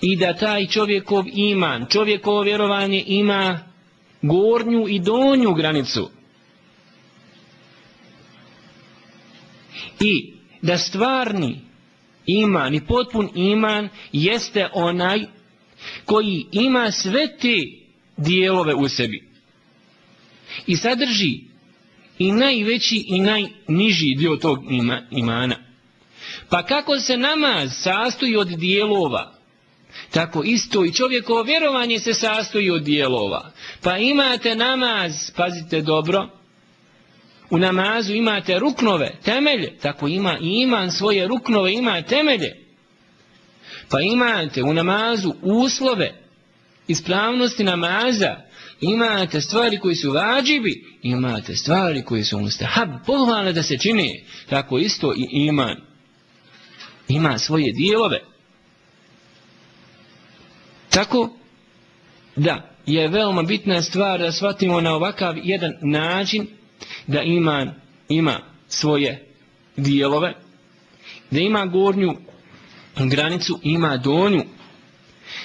i 0.01 0.15
da 0.15 0.33
taj 0.33 0.67
čovjekov 0.67 1.25
iman, 1.33 1.85
čovjekovo 1.89 2.41
vjerovanje 2.41 3.03
ima 3.07 3.59
gornju 4.21 4.87
i 4.87 4.99
donju 4.99 5.53
granicu. 5.53 6.09
I 9.99 10.33
da 10.61 10.77
stvarni 10.77 11.61
iman 12.25 12.75
i 12.75 12.85
potpun 12.85 13.29
iman 13.35 13.89
jeste 14.11 14.69
onaj 14.73 15.25
koji 16.05 16.45
ima 16.51 16.91
sve 16.91 17.37
te 17.37 17.55
dijelove 18.17 18.75
u 18.75 18.89
sebi. 18.89 19.27
I 20.67 20.75
sadrži 20.75 21.39
i 22.19 22.31
najveći 22.31 23.05
i 23.07 23.19
najniži 23.19 24.15
dio 24.17 24.35
tog 24.35 24.71
ima, 24.71 25.01
imana. 25.11 25.55
Pa 26.49 26.63
kako 26.63 26.99
se 26.99 27.17
namaz 27.17 27.71
sastoji 27.73 28.35
od 28.35 28.47
dijelova, 28.47 29.33
tako 30.11 30.43
isto 30.43 30.85
i 30.85 30.93
čovjekovo 30.93 31.43
vjerovanje 31.43 31.99
se 31.99 32.13
sastoji 32.13 32.69
od 32.69 32.83
dijelova. 32.83 33.51
Pa 33.81 33.97
imate 33.97 34.55
namaz, 34.55 35.31
pazite 35.35 35.81
dobro, 35.81 36.29
u 37.49 37.57
namazu 37.57 38.13
imate 38.13 38.59
ruknove, 38.59 39.15
temelje, 39.23 39.77
tako 39.81 40.07
ima 40.07 40.37
i 40.41 40.61
iman 40.61 40.91
svoje 40.91 41.27
ruknove, 41.27 41.73
ima 41.73 42.01
temelje. 42.01 42.55
Pa 43.89 44.01
imate 44.01 44.63
u 44.63 44.73
namazu 44.73 45.33
uslove, 45.41 46.13
ispravnosti 46.87 47.63
namaza, 47.63 48.35
imate 48.81 49.41
stvari 49.41 49.79
koji 49.79 49.95
su 49.95 50.11
vađibi, 50.11 50.85
imate 51.01 51.55
stvari 51.55 52.03
koji 52.03 52.23
su 52.23 52.39
mustahab, 52.39 52.89
pohvale 53.05 53.53
da 53.53 53.63
se 53.63 53.77
čini, 53.77 54.23
tako 54.49 54.77
isto 54.77 55.13
i 55.13 55.27
iman. 55.31 55.75
Ima 57.07 57.37
svoje 57.37 57.73
dijelove. 57.73 58.19
Tako 60.89 61.29
da 62.35 62.77
je 62.85 63.07
veoma 63.07 63.43
bitna 63.43 63.81
stvar 63.81 64.19
da 64.19 64.31
shvatimo 64.31 64.81
na 64.81 64.95
ovakav 64.95 65.35
jedan 65.43 65.71
način 65.81 66.47
da 67.07 67.21
iman 67.21 67.73
ima 68.09 68.39
svoje 68.67 69.27
dijelove, 69.77 70.33
da 71.31 71.39
ima 71.39 71.65
gornju 71.65 72.15
granicu, 72.95 73.59
ima 73.63 73.97
donju, 73.97 74.43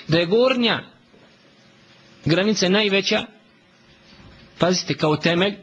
da 0.09 0.19
je 0.19 0.27
gornja 0.27 0.92
granica 2.25 2.69
najveća, 2.69 3.27
pazite 4.59 4.95
kao 4.95 5.17
temelj, 5.17 5.55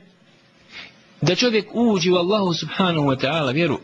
da 1.21 1.35
čovjek 1.35 1.65
uđi 1.73 2.11
u 2.11 2.15
Allahu 2.15 2.53
subhanahu 2.53 3.07
wa 3.07 3.25
ta'ala 3.25 3.53
vjeru, 3.53 3.79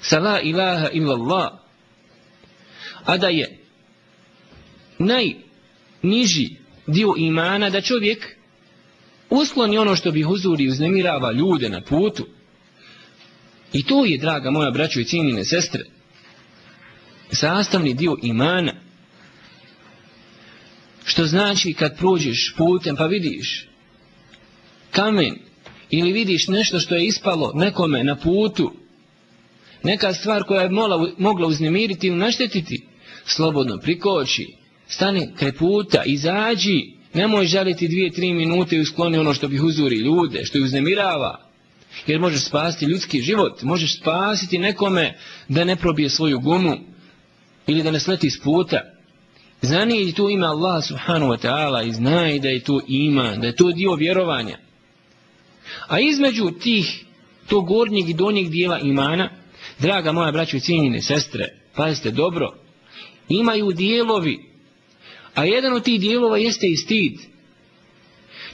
sa 0.00 0.18
la 0.18 0.40
ilaha 0.40 0.88
illa 0.92 1.14
Allah, 1.14 1.52
a 3.04 3.16
da 3.16 3.28
je 3.28 3.58
najniži 4.98 6.48
dio 6.86 7.14
imana 7.16 7.70
da 7.70 7.80
čovjek 7.80 8.36
uskloni 9.30 9.78
ono 9.78 9.96
što 9.96 10.10
bi 10.10 10.22
huzuri 10.22 10.68
uznemirava 10.68 11.32
ljude 11.32 11.68
na 11.68 11.80
putu. 11.80 12.26
I 13.72 13.82
to 13.82 14.04
je, 14.04 14.18
draga 14.18 14.50
moja 14.50 14.70
braćo 14.70 15.00
i 15.00 15.04
cijenine 15.04 15.44
sestre, 15.44 15.84
sastavni 17.30 17.94
dio 17.94 18.16
imana. 18.22 18.77
Što 21.18 21.26
znači 21.26 21.72
kad 21.72 21.98
prođeš 21.98 22.54
putem 22.56 22.96
pa 22.96 23.06
vidiš 23.06 23.68
kamen 24.90 25.38
ili 25.90 26.12
vidiš 26.12 26.48
nešto 26.48 26.80
što 26.80 26.94
je 26.94 27.06
ispalo 27.06 27.52
nekome 27.54 28.04
na 28.04 28.16
putu, 28.16 28.72
neka 29.82 30.12
stvar 30.12 30.42
koja 30.42 30.62
je 30.62 30.68
mola, 30.68 31.10
mogla 31.18 31.46
uznemiriti 31.46 32.06
ili 32.06 32.16
naštetiti, 32.16 32.86
slobodno 33.24 33.78
prikoči, 33.78 34.46
stani 34.88 35.28
kraj 35.36 35.52
puta, 35.52 36.02
izađi, 36.06 36.92
nemoj 37.14 37.46
žaliti 37.46 37.88
dvije, 37.88 38.10
tri 38.10 38.32
minute 38.32 38.76
i 38.76 38.80
uskloni 38.80 39.18
ono 39.18 39.34
što 39.34 39.48
bi 39.48 39.60
uzuri 39.60 39.96
ljude, 39.96 40.44
što 40.44 40.58
ih 40.58 40.64
uznemirava. 40.64 41.50
Jer 42.06 42.20
možeš 42.20 42.44
spasiti 42.44 42.84
ljudski 42.84 43.20
život, 43.20 43.62
možeš 43.62 44.00
spasiti 44.00 44.58
nekome 44.58 45.18
da 45.48 45.64
ne 45.64 45.76
probije 45.76 46.10
svoju 46.10 46.40
gumu 46.40 46.76
ili 47.66 47.82
da 47.82 47.90
ne 47.90 48.00
sleti 48.00 48.30
s 48.30 48.40
puta. 48.40 48.97
Znani 49.62 50.06
je 50.06 50.12
tu 50.12 50.28
ima 50.28 50.46
Allah 50.46 50.84
subhanahu 50.84 51.32
wa 51.32 51.38
ta'ala 51.46 51.88
i 51.88 51.92
znaj 51.92 52.38
da 52.38 52.48
je 52.48 52.60
to 52.60 52.80
ima, 52.88 53.36
da 53.36 53.46
je 53.46 53.56
to 53.56 53.72
dio 53.72 53.94
vjerovanja. 53.94 54.58
A 55.86 56.00
između 56.00 56.50
tih, 56.50 57.04
tog 57.48 57.66
gornjeg 57.66 58.08
i 58.08 58.14
donjeg 58.14 58.48
dijela 58.48 58.78
imana, 58.78 59.30
draga 59.78 60.12
moja 60.12 60.32
braćo 60.32 60.56
i 60.56 60.60
cijenine 60.60 61.02
sestre, 61.02 61.44
pazite 61.74 62.10
dobro, 62.10 62.54
imaju 63.28 63.72
dijelovi 63.72 64.48
A 65.38 65.44
jedan 65.44 65.72
od 65.72 65.82
tih 65.82 66.00
dijelova 66.00 66.38
jeste 66.38 66.66
i 66.66 66.76
stid. 66.76 67.18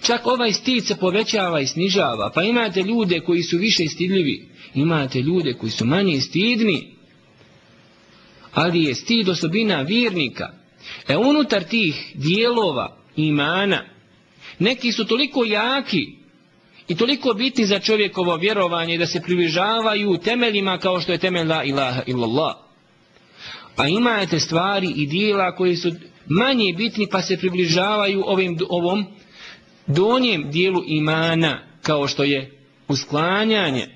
Čak 0.02 0.26
ovaj 0.26 0.52
stid 0.52 0.86
se 0.86 0.96
povećava 0.96 1.60
i 1.60 1.66
snižava. 1.66 2.30
Pa 2.34 2.42
imate 2.42 2.82
ljude 2.82 3.20
koji 3.20 3.42
su 3.42 3.58
više 3.58 3.88
stidljivi. 3.88 4.48
Imate 4.74 5.20
ljude 5.20 5.54
koji 5.54 5.70
su 5.70 5.86
manje 5.86 6.20
stidni. 6.20 6.94
Ali 8.52 8.84
je 8.84 8.94
stid 8.94 9.28
osobina 9.28 9.82
vjernika. 9.82 10.52
E 11.08 11.16
unutar 11.16 11.64
tih 11.64 12.12
dijelova 12.14 12.96
imana, 13.16 13.84
neki 14.58 14.92
su 14.92 15.04
toliko 15.04 15.44
jaki 15.44 16.16
i 16.88 16.96
toliko 16.96 17.34
bitni 17.34 17.66
za 17.66 17.78
čovjekovo 17.78 18.36
vjerovanje 18.36 18.98
da 18.98 19.06
se 19.06 19.20
približavaju 19.20 20.18
temeljima 20.18 20.78
kao 20.78 21.00
što 21.00 21.12
je 21.12 21.18
temelj 21.18 21.46
la 21.46 21.64
ilaha 21.64 22.02
illallah. 22.06 22.54
A 23.76 23.88
imate 23.88 24.40
stvari 24.40 24.92
i 24.96 25.06
dijela 25.06 25.56
koji 25.56 25.76
su 25.76 25.92
manje 26.26 26.72
bitni 26.76 27.08
pa 27.10 27.22
se 27.22 27.36
približavaju 27.36 28.22
ovim, 28.26 28.58
ovom 28.68 29.06
donjem 29.86 30.50
dijelu 30.50 30.82
imana 30.86 31.62
kao 31.82 32.08
što 32.08 32.24
je 32.24 32.58
usklanjanje 32.88 33.88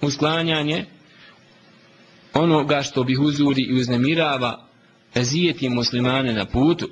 usklanjanje 0.00 0.84
onoga 2.34 2.82
što 2.82 3.04
bi 3.04 3.16
uzuri 3.20 3.62
i 3.62 3.80
uznemirava 3.80 4.69
ezijeti 5.14 5.68
muslimane 5.68 6.32
na 6.32 6.44
putu 6.44 6.88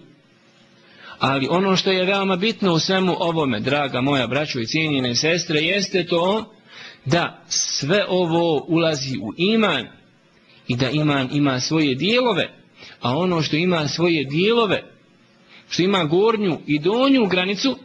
ali 1.19 1.49
ono 1.51 1.77
što 1.77 1.91
je 1.91 2.05
veoma 2.05 2.37
bitno 2.37 2.73
u 2.73 2.79
svemu 2.79 3.17
ovome 3.19 3.61
draga 3.61 4.01
moja 4.01 4.27
braćo 4.27 4.61
i 4.61 4.67
cijenjene 4.67 5.15
sestre 5.15 5.61
jeste 5.61 6.07
to 6.07 6.55
da 7.05 7.45
sve 7.49 8.05
ovo 8.09 8.65
ulazi 8.69 9.19
u 9.19 9.33
iman 9.37 9.87
i 10.69 10.77
da 10.77 10.91
iman 10.91 11.29
ima 11.33 11.61
svoje 11.61 11.95
dijelove 11.95 12.59
a 13.01 13.17
ono 13.17 13.43
što 13.43 13.57
ima 13.57 13.89
svoje 13.89 14.25
dijelove, 14.25 14.83
što 15.69 15.83
ima 15.83 16.05
gornju 16.05 16.61
i 16.67 16.79
donju 16.79 17.27
granicu, 17.27 17.79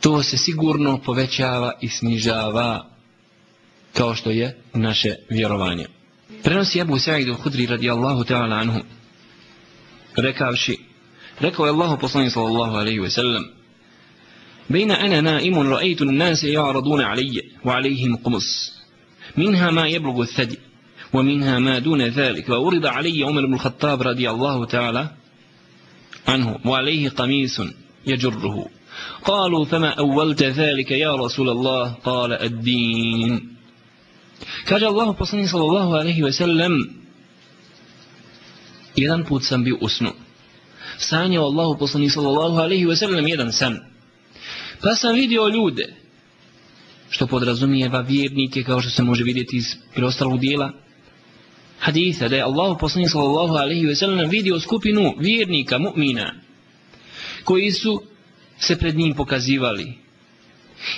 to 0.00 0.22
se 0.22 0.36
sigurno 0.36 1.00
povećava 1.02 1.72
i 1.80 1.88
snižava 1.88 2.90
kao 3.92 4.14
što 4.14 4.30
je 4.30 4.58
naše 4.72 5.14
vjerovanje. 5.30 5.86
Prenosi 6.42 6.80
Abu 6.80 6.98
Sa'id 6.98 7.28
al-Hudri 7.28 7.66
radijallahu 7.66 8.24
ta'ala 8.24 8.56
anhu, 8.56 8.80
rekavši, 10.16 10.78
rekao 11.40 11.66
je 11.66 11.70
Allahu 11.70 11.98
poslani 11.98 12.30
sallallahu 12.30 12.76
alaihi 12.76 13.00
wa 13.00 13.10
sallam, 13.10 13.44
بين 14.70 14.90
أنا 14.90 15.20
نائم 15.20 15.58
رأيت 15.58 16.02
الناس 16.02 16.44
يعرضون 16.44 17.00
علي 17.00 17.42
وعليهم 17.64 18.16
قمص 18.16 18.72
منها 19.36 19.70
ما 19.70 19.86
يبلغ 19.88 20.22
الثدي 20.22 20.58
ومنها 21.12 21.58
ما 21.58 21.78
دون 21.78 22.02
ذلك 22.02 22.48
وأرد 22.48 22.86
علي 22.86 23.22
عمر 23.22 23.46
بن 23.46 23.54
الخطاب 23.54 24.02
رضي 24.02 24.30
الله 24.30 24.64
تعالى 24.64 25.10
عنه 26.28 26.58
وعليه 26.64 27.08
قميص 27.08 27.60
يجره 28.06 28.66
قالوا 29.24 29.64
فما 29.64 29.88
أولت 29.88 30.42
ذلك 30.42 30.90
يا 30.90 31.14
رسول 31.16 31.48
الله 31.48 31.92
قال 31.92 32.32
الدين 32.32 33.53
Kaže 34.64 34.86
Allah 34.86 35.14
poslanik 35.18 35.48
sallallahu 35.48 35.92
alaihi 35.92 36.22
ve 36.22 36.32
sellem 36.32 36.72
jedan 38.96 39.24
put 39.24 39.44
sam 39.44 39.64
bio 39.64 39.76
usnu. 39.80 40.12
Sanjao 40.98 41.44
Allah 41.44 41.78
poslanik 41.78 42.12
sallallahu 42.12 42.58
alaihi 42.58 42.86
ve 42.86 42.96
sellem 42.96 43.26
jedan 43.26 43.52
san. 43.52 43.78
Pa 44.80 44.94
sam 44.94 45.14
vidio 45.14 45.48
ljude 45.48 45.94
što 47.10 47.26
podrazumijeva 47.26 48.00
vjernike 48.00 48.62
kao 48.62 48.80
što 48.80 48.90
se 48.90 49.02
može 49.02 49.24
vidjeti 49.24 49.56
iz 49.56 49.66
preostalog 49.94 50.40
dijela 50.40 50.72
hadisa 51.78 52.28
da 52.28 52.36
je 52.36 52.42
Allah 52.42 52.76
poslanik 52.80 53.10
sallallahu 53.10 53.54
alaihi 53.54 53.86
ve 53.86 53.94
sellem 53.94 54.30
vidio 54.30 54.60
skupinu 54.60 55.14
vjernika 55.18 55.78
mu'mina 55.78 56.30
koji 57.44 57.72
su 57.72 58.02
se 58.58 58.78
pred 58.78 58.96
njim 58.96 59.14
pokazivali. 59.14 59.92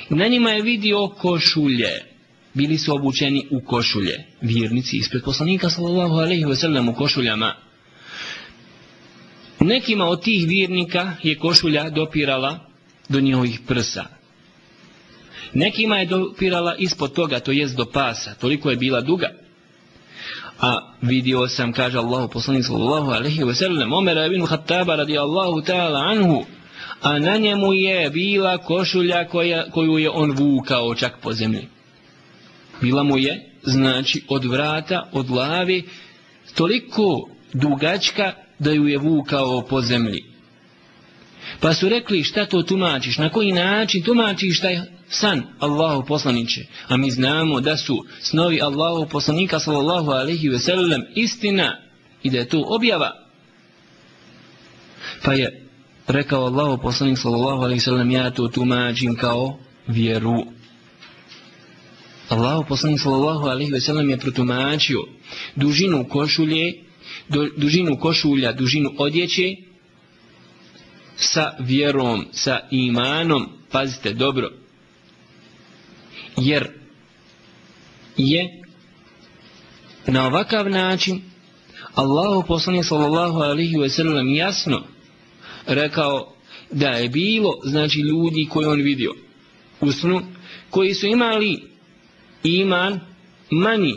Na 0.09 0.27
njima 0.27 0.51
je 0.51 0.63
vidio 0.63 1.09
košulje. 1.09 2.16
Bili 2.57 2.79
su 2.79 2.95
obučeni 2.95 3.49
u 3.51 3.61
košulje. 3.61 4.25
Vjernici 4.41 4.97
ispred 4.97 5.23
poslanika 5.23 5.71
sallallahu 5.71 6.15
alejhi 6.15 6.45
ve 6.45 6.57
sellem 6.57 6.89
u 6.89 6.95
košuljama. 6.95 7.55
Nekima 9.61 10.05
od 10.05 10.23
tih 10.23 10.49
vjernika 10.49 11.13
je 11.23 11.39
košulja 11.39 11.91
dopirala 11.91 12.59
do 13.09 13.21
njihovih 13.21 13.61
prsa. 13.67 14.05
Nekima 15.55 15.99
je 15.99 16.07
dopirala 16.07 16.75
ispod 16.79 17.13
toga, 17.13 17.41
to 17.41 17.53
jest 17.53 17.77
do 17.77 17.85
pasa, 17.85 18.35
toliko 18.35 18.71
je 18.71 18.77
bila 18.77 19.01
duga. 19.01 19.31
A 20.61 20.95
vidio 21.03 21.49
sam, 21.49 21.73
kaže 21.73 21.99
Allah, 21.99 22.31
poslanik 22.33 22.65
sallallahu 22.65 23.11
alaihi 23.11 23.45
wa 23.45 23.55
sallam, 23.55 23.93
Omer 23.93 24.17
ibn 24.33 24.47
Khattaba 24.47 24.97
radijallahu 24.97 25.63
ta'ala 25.63 25.99
anhu, 25.99 26.45
a 27.03 27.19
na 27.19 27.37
njemu 27.37 27.73
je 27.73 28.11
bila 28.11 28.59
košulja 28.59 29.29
koja, 29.29 29.71
koju 29.71 29.99
je 29.99 30.11
on 30.11 30.31
vukao 30.31 30.95
čak 30.95 31.13
po 31.23 31.33
zemlji. 31.33 31.76
Bila 32.81 33.03
mu 33.03 33.19
je, 33.19 33.51
znači, 33.63 34.25
od 34.29 34.45
vrata, 34.45 35.09
od 35.13 35.27
glave 35.27 35.83
toliko 36.55 37.29
dugačka 37.53 38.33
da 38.59 38.73
ju 38.73 38.87
je 38.87 38.99
vukao 38.99 39.63
po 39.63 39.81
zemlji. 39.81 40.25
Pa 41.61 41.75
su 41.75 41.89
rekli 41.89 42.25
šta 42.25 42.47
to 42.47 42.63
tumačiš, 42.63 43.19
na 43.19 43.29
koji 43.29 43.53
način 43.53 44.03
tumačiš 44.03 44.61
taj 44.61 44.81
san 45.09 45.43
Allahu 45.59 46.07
poslaniće. 46.07 46.67
A 46.89 46.97
mi 46.97 47.11
znamo 47.11 47.61
da 47.61 47.77
su 47.77 48.05
snovi 48.21 48.61
Allahu 48.63 49.09
poslanika 49.09 49.59
sallallahu 49.59 50.11
alaihi 50.11 50.49
ve 50.49 50.59
sellem 50.59 51.03
istina 51.15 51.77
i 52.23 52.31
da 52.31 52.39
je 52.39 52.49
to 52.49 52.65
objava. 52.67 53.11
Pa 55.23 55.33
je 55.33 55.69
rekao 56.07 56.45
Allahu 56.45 56.83
poslanik 56.83 57.19
sallallahu 57.19 57.59
alaihi 57.63 57.79
ve 57.79 57.85
sellem 57.85 58.11
ja 58.11 58.31
to 58.31 58.49
tumačim 58.49 59.17
kao 59.17 59.59
vjeru. 59.87 60.56
Allahu 62.29 62.65
poslanik 62.69 63.01
sallallahu 63.01 63.47
alejhi 63.47 63.73
ve 63.73 63.81
sellem 63.81 64.11
je 64.11 64.19
protumačio 64.19 65.05
dužinu 65.57 66.09
košulje, 66.09 66.75
dužinu 67.57 67.99
košulja, 67.99 68.53
dužinu 68.53 68.95
odjeće 68.99 69.57
sa 71.17 71.53
vjerom, 71.59 72.27
sa 72.33 72.61
imanom, 72.71 73.49
pazite 73.71 74.13
dobro, 74.13 74.51
jer 76.37 76.69
je 78.17 78.63
na 80.07 80.27
ovakav 80.27 80.71
način 80.71 81.23
Allahu 81.95 82.47
poslanik 82.47 82.85
sallallahu 82.85 83.39
alejhi 83.39 83.77
ve 83.77 83.89
sellem 83.89 84.35
jasno 84.35 84.83
rekao 85.67 86.33
da 86.71 86.89
je 86.89 87.09
bilo 87.09 87.53
znači 87.65 87.99
ljudi 87.99 88.49
koji 88.51 88.67
on 88.67 88.81
vidio 88.83 89.15
u 89.81 89.93
snu 89.93 90.23
koji 90.71 90.95
su 90.95 91.07
imali 91.07 91.76
iman 92.43 93.01
manji. 93.51 93.95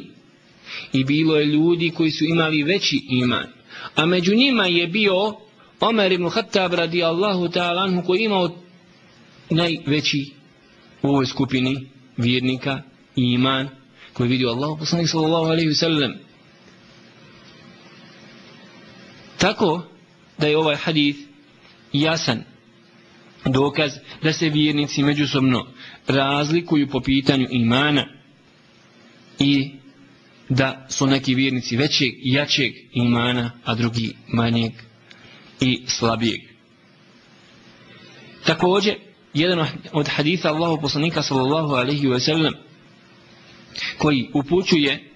I 0.94 1.04
bilo 1.04 1.36
je 1.36 1.46
ljudi 1.46 1.90
koji 1.90 2.12
su 2.12 2.26
imali 2.26 2.64
veći 2.64 3.02
iman. 3.10 3.48
A 3.96 4.06
među 4.06 4.36
njima 4.36 4.66
je 4.66 4.88
bio 4.88 5.36
Omer 5.80 6.12
ibn 6.12 6.30
Khattab 6.30 6.74
radijallahu 6.74 7.48
ta'ala 7.48 7.84
anhu 7.84 8.04
koji 8.06 8.20
imao 8.20 8.56
najveći 9.50 10.32
u 11.02 11.08
ovoj 11.08 11.26
skupini 11.26 11.90
vjernika 12.18 12.82
i 13.16 13.34
iman 13.34 13.70
koji 14.14 14.30
vidio 14.30 14.50
Allah 14.50 14.80
poslanik 14.80 15.10
sallallahu 15.10 15.46
alaihi 15.46 15.74
sallam 15.74 16.14
tako 19.38 19.82
da 20.38 20.48
je 20.48 20.58
ovaj 20.58 20.76
hadith 20.76 21.20
jasan 21.94 22.44
dokaz 23.46 23.92
da 24.24 24.34
se 24.34 24.50
vjernici 24.50 25.04
međusobno 25.04 25.68
razlikuju 26.08 26.88
po 26.88 27.02
pitanju 27.02 27.48
imana 27.50 28.19
i 29.40 29.72
da 30.50 30.88
su 30.90 31.08
neki 31.08 31.36
vjernici 31.36 31.78
većeg 31.78 32.14
i 32.18 32.34
jačeg 32.34 32.74
imana, 32.94 33.52
a 33.66 33.76
drugi 33.76 34.14
manjeg 34.28 34.72
i 35.62 35.82
slabijeg. 35.88 36.42
Također, 38.46 38.96
jedan 39.34 39.68
od 39.92 40.08
haditha 40.08 40.50
Allahu 40.50 40.82
poslanika 40.82 41.24
sallallahu 41.24 41.74
alaihi 41.74 42.08
wa 42.08 42.20
sallam 42.20 42.54
koji 43.98 44.30
upućuje 44.34 45.12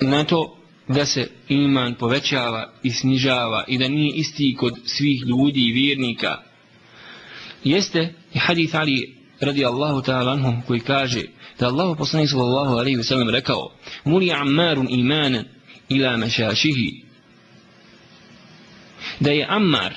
na 0.00 0.24
to 0.24 0.58
da 0.88 1.06
se 1.06 1.30
iman 1.48 1.94
povećava 1.94 2.72
i 2.82 2.90
snižava 2.90 3.64
i 3.68 3.78
da 3.78 3.88
nije 3.88 4.16
isti 4.16 4.56
kod 4.58 4.74
svih 4.84 5.22
ljudi 5.26 5.60
i 5.60 5.72
vjernika 5.72 6.42
jeste 7.64 8.14
i 8.34 8.38
hadith 8.38 8.74
Ali 8.74 9.16
radi 9.40 9.64
Allahu 9.64 10.02
ta'ala 10.02 10.32
anhum 10.32 10.62
koji 10.66 10.80
kaže 10.80 11.22
da 11.58 11.66
Allahu 11.66 11.96
poslanik 11.96 12.30
sallallahu 12.30 12.78
alaihi 12.78 12.96
wasallam 12.96 13.30
rekao 13.30 13.72
muli 14.04 14.32
ammarun 14.32 14.88
imanan 14.90 15.44
ila 15.88 16.16
mešašihi 16.16 17.04
da 19.20 19.30
je 19.30 19.46
Ammar 19.48 19.92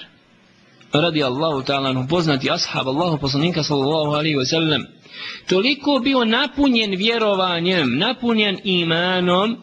radi 0.93 1.23
Allahu 1.23 1.63
ta'ala 1.63 2.07
poznati 2.09 2.49
ashab 2.51 2.87
Allahu 2.87 3.17
poslanika 3.17 3.63
sallallahu 3.63 4.11
alaihi 4.15 4.35
wasallam 4.35 4.85
toliko 5.47 5.99
bio 5.99 6.25
napunjen 6.25 6.95
vjerovanjem 6.95 7.97
napunjen 7.97 8.59
imanom 8.63 9.57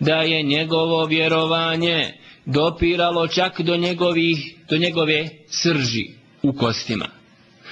da 0.00 0.14
je 0.14 0.42
njegovo 0.42 1.06
vjerovanje 1.06 2.12
dopiralo 2.46 3.28
čak 3.28 3.60
do 3.60 3.76
njegovih 3.76 4.56
do 4.70 4.76
njegove 4.76 5.28
srži 5.48 6.10
u 6.42 6.52
kostima 6.52 7.21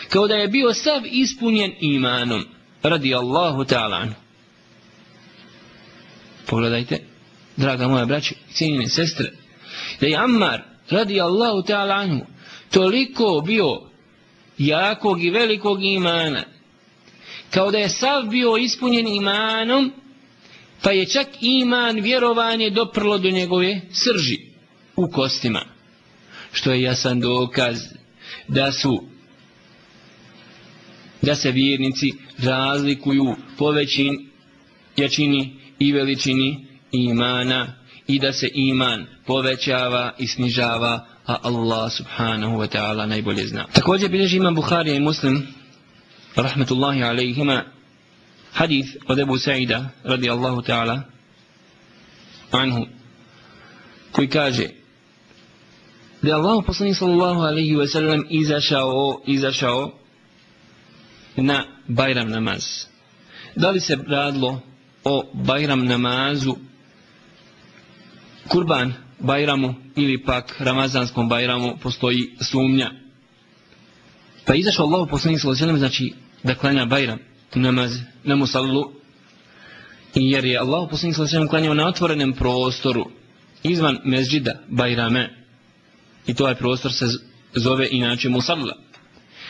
kao 0.08 0.28
da 0.28 0.34
je 0.34 0.48
bio 0.48 0.74
sav 0.74 1.02
ispunjen 1.04 1.72
imanom 1.80 2.44
radi 2.82 3.14
Allahu 3.14 3.64
ta'ala 3.64 4.06
pogledajte 6.46 7.00
draga 7.56 7.88
moja 7.88 8.04
braća 8.04 8.34
i 8.50 8.52
cijenine 8.52 8.88
sestre 8.88 9.32
da 10.00 10.06
je 10.06 10.16
Ammar 10.16 10.62
radi 10.90 11.20
Allahu 11.20 11.62
ta'ala 11.62 11.94
anhu 11.94 12.26
toliko 12.70 13.42
bio 13.46 13.80
jakog 14.58 15.24
i 15.24 15.30
velikog 15.30 15.84
imana 15.84 16.44
kao 17.50 17.70
da 17.70 17.78
je 17.78 17.88
sav 17.88 18.22
bio 18.22 18.56
ispunjen 18.56 19.08
imanom 19.08 19.92
pa 20.82 20.90
je 20.90 21.06
čak 21.06 21.26
iman 21.40 22.00
vjerovanje 22.00 22.70
doprlo 22.70 23.18
do 23.18 23.30
njegove 23.30 23.80
srži 23.92 24.38
u 24.96 25.10
kostima. 25.10 25.60
Što 26.52 26.72
je 26.72 26.82
jasan 26.82 27.20
dokaz 27.20 27.78
da 28.48 28.72
su 28.72 29.04
da 31.22 31.34
se 31.34 31.50
vjernici 31.50 32.12
razlikuju 32.38 33.36
po 33.58 33.70
većin 33.70 34.28
jačini 34.96 35.56
i 35.78 35.92
veličini 35.92 36.66
imana 36.92 37.74
i 38.06 38.18
da 38.18 38.32
se 38.32 38.48
iman 38.54 39.06
povećava 39.26 40.14
i 40.18 40.26
snižava, 40.26 41.06
a 41.26 41.36
Allah 41.42 41.92
subhanahu 41.92 42.56
wa 42.56 42.66
ta'ala 42.66 43.06
najbolje 43.06 43.46
zna. 43.46 43.66
Također 43.72 44.10
bilježi 44.10 44.36
imam 44.36 44.54
Buharija 44.54 44.96
i 44.96 45.00
Muslim, 45.00 45.46
rahmetullahi 46.36 47.02
alaihima, 47.02 47.64
hadith 48.52 48.88
od 49.06 49.18
Ebu 49.18 49.38
Sa'ida, 49.38 49.88
radi 50.04 50.30
Allahu 50.30 50.62
ta'ala, 50.62 51.00
anhu, 52.50 52.86
koji 54.12 54.28
kaže, 54.28 54.68
da 56.22 56.28
je 56.28 56.34
Allah 56.34 56.64
poslanih 56.66 56.96
sallallahu 56.96 57.40
alaihi 57.40 57.76
wa 57.76 57.86
sallam 57.86 58.24
izašao, 58.30 59.22
izašao 59.26 59.99
na 61.40 61.64
Bajram 61.88 62.30
namaz. 62.30 62.86
Da 63.56 63.70
li 63.70 63.80
se 63.80 63.98
radilo 64.06 64.60
o 65.04 65.30
Bajram 65.34 65.84
namazu 65.84 66.56
kurban 68.48 68.92
Bajramu 69.18 69.74
ili 69.96 70.24
pak 70.24 70.56
Ramazanskom 70.58 71.28
Bajramu 71.28 71.76
postoji 71.82 72.36
sumnja. 72.40 72.90
Pa 74.46 74.54
izašao 74.54 74.86
Allah 74.86 75.08
poslanik 75.10 75.40
sallallahu 75.40 75.64
alejhi 75.64 75.78
znači 75.78 76.12
da 76.42 76.54
klanja 76.54 76.84
Bajram 76.84 77.18
namaz 77.54 77.98
na 78.24 78.36
musallu 78.36 78.92
jer 80.14 80.44
je 80.44 80.58
Allah 80.58 80.88
poslanik 80.90 81.16
sallallahu 81.16 81.36
alejhi 81.36 81.50
klanjao 81.50 81.74
na 81.74 81.88
otvorenem 81.88 82.32
prostoru 82.32 83.10
izvan 83.62 83.98
mezđida 84.04 84.52
Bajrame 84.68 85.30
i 86.26 86.34
to 86.34 86.48
je 86.48 86.54
prostor 86.54 86.92
se 86.92 87.06
zove 87.54 87.88
inače 87.90 88.28
musalla. 88.28 88.76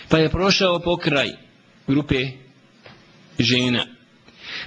Pa 0.08 0.18
je 0.18 0.30
prošao 0.30 0.80
pokraj 0.80 1.30
grupe 1.90 2.26
žena. 3.38 3.86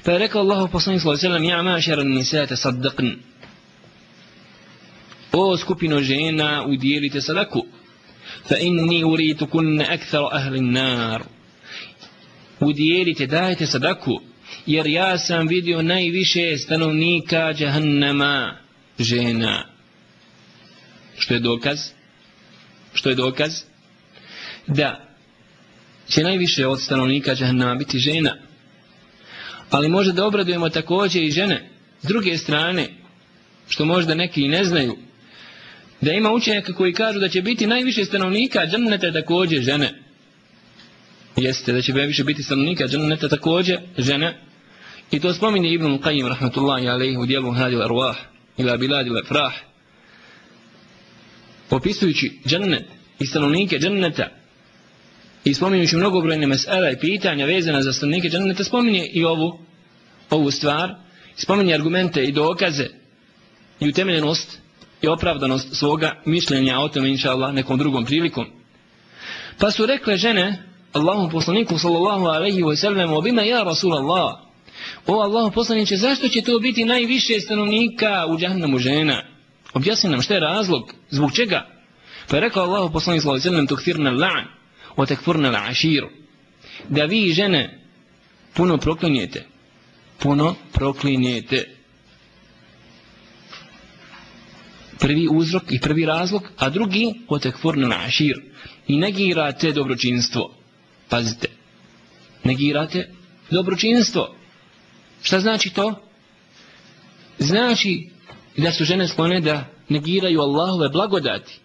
Pa 0.04 0.12
je 0.12 0.20
rekao 0.20 0.42
Allah 0.42 0.70
poslanik 0.72 1.02
sallallahu 1.02 1.28
alejhi 1.28 1.44
ve 1.44 1.50
ja 1.50 1.62
mašara 1.62 2.04
nisa 2.04 2.48
tasaddaqn 2.48 3.10
o 5.34 5.58
skupino 5.58 6.02
žena 6.02 6.66
udjelite 6.68 7.22
sadaku 7.22 7.66
fa 8.50 8.58
inni 8.58 9.04
uritu 9.04 9.48
kunna 9.48 9.86
akthar 9.90 10.24
ahli 10.32 10.62
nar 10.62 11.24
udjelite 12.60 13.28
dajte 13.28 13.68
sadaku 13.68 14.20
jer 14.66 14.88
ja 14.88 15.18
sam 15.18 15.48
vidio 15.48 15.82
najviše 15.82 16.58
stanovnika 16.58 17.54
džahannama 17.54 18.58
žena 19.00 19.66
što 21.18 21.34
je 21.34 21.40
dokaz 21.40 21.80
što 22.94 23.10
je 23.10 23.16
dokaz 23.16 23.62
da 24.68 25.13
će 26.10 26.24
najviše 26.24 26.68
od 26.68 26.82
stanovnika 26.82 27.36
džahnama 27.36 27.76
biti 27.76 28.00
žena. 28.00 28.38
Ali 29.70 29.90
može 29.90 30.14
da 30.14 30.26
obradujemo 30.26 30.70
također 30.70 31.24
i 31.24 31.32
žene. 31.32 31.70
S 32.02 32.08
druge 32.08 32.38
strane 32.38 32.88
što 33.70 33.86
možda 33.86 34.16
neki 34.16 34.42
i 34.42 34.48
ne 34.48 34.64
znaju 34.64 34.98
da 36.02 36.12
ima 36.12 36.32
učenjaka 36.32 36.74
koji 36.74 36.94
kažu 36.94 37.20
da 37.20 37.30
će 37.30 37.42
biti 37.42 37.68
najviše 37.68 38.06
stanovnika 38.06 38.66
džennete 38.68 39.12
također 39.12 39.62
žene. 39.62 39.94
jeste 41.36 41.74
da 41.74 41.82
će 41.82 41.94
najviše 41.94 42.24
biti 42.24 42.44
stanovnika 42.44 42.88
dženneta 42.88 43.30
također 43.30 43.80
žene. 43.98 44.40
I 45.12 45.20
to 45.20 45.34
spominje 45.34 45.74
Ibn 45.74 45.86
Qayyim 45.86 46.28
rahmatullahi 46.28 46.88
alaihi 46.88 47.18
u 47.18 47.26
dijelu 47.26 47.52
Hadi 47.52 47.76
Arwah 47.76 48.16
ila 48.58 48.78
biladi 48.78 49.10
l'afrah 49.10 49.52
opisujući 51.70 52.40
džennet 52.46 52.86
i 53.20 53.26
stanovnike 53.26 53.80
dženneta 53.80 54.43
i 55.44 55.54
spominjući 55.54 55.96
mnogobrojne 55.96 56.48
mesela 56.48 56.90
i 56.90 57.00
pitanja 57.00 57.46
vezana 57.46 57.82
za 57.82 57.94
stanovnike 57.94 58.30
dženneta 58.30 58.64
spominje 58.64 59.10
i 59.14 59.24
ovu 59.24 59.60
ovu 60.30 60.52
stvar. 60.52 60.96
Spominje 61.36 61.74
argumente 61.74 62.24
i 62.24 62.32
dokaze 62.32 62.88
i 63.80 63.90
utemeljenost 63.90 64.60
i 65.02 65.08
opravdanost 65.08 65.76
svoga 65.76 66.22
mišljenja 66.26 66.80
o 66.80 66.88
tome 66.88 67.10
inša 67.10 67.32
Allah 67.32 67.54
nekom 67.54 67.78
drugom 67.78 68.06
prilikom. 68.06 68.46
Pa 69.60 69.72
su 69.72 69.86
rekle 69.86 70.18
žene 70.18 70.64
Allahu 70.94 71.30
poslaniku 71.32 71.78
sallallahu 71.78 72.26
alaihi 72.26 72.62
wa 72.62 72.76
sallam 72.76 73.14
obima 73.14 73.42
ja 73.42 73.64
Rasul 73.64 73.94
Allah 73.94 74.40
o 75.08 75.22
Allahu 75.22 75.52
poslaniće 75.52 75.98
zašto 75.98 76.28
će 76.28 76.42
to 76.42 76.60
biti 76.60 76.86
najviše 76.86 77.40
stanovnika 77.40 78.26
u 78.30 78.38
džahnamu 78.38 78.80
žena? 78.80 79.24
Objasni 79.74 80.10
nam 80.10 80.22
šta 80.22 80.34
je 80.34 80.40
razlog 80.40 80.94
zbog 81.10 81.32
čega? 81.34 81.68
Pa 82.30 82.36
je 82.36 82.42
rekao 82.42 82.64
Allahu 82.64 82.94
poslaniku 82.94 83.22
sallallahu 83.22 83.42
alaihi 83.42 83.50
wa 83.50 83.54
sallam 83.54 83.68
tukfirna 83.68 84.12
la'an 84.12 84.63
o 84.96 85.06
tekfurna 85.06 85.52
la'aširu 85.52 86.10
da 86.90 87.06
vi 87.06 87.34
žene 87.34 87.80
puno 88.54 88.78
proklinjete 88.78 89.46
puno 90.20 90.56
proklinjete 90.74 91.70
prvi 95.00 95.28
uzrok 95.32 95.64
i 95.70 95.80
prvi 95.80 96.06
razlog 96.06 96.44
a 96.58 96.70
drugi 96.70 97.14
o 97.28 97.40
tekfurna 97.40 97.88
la'aširu 97.88 98.42
i 98.88 98.98
negirate 98.98 99.72
dobročinstvo 99.72 100.64
Pazite. 101.14 101.48
Negirate 102.44 103.10
dobročinstvo. 103.52 104.36
Šta 105.22 105.40
znači 105.40 105.70
to? 105.70 105.96
Znači 107.40 108.10
da 108.58 108.72
su 108.72 108.86
žene 108.86 109.08
sklone 109.08 109.42
da 109.42 109.66
negiraju 109.90 110.42
Allahove 110.42 110.90
blagodati. 110.90 111.60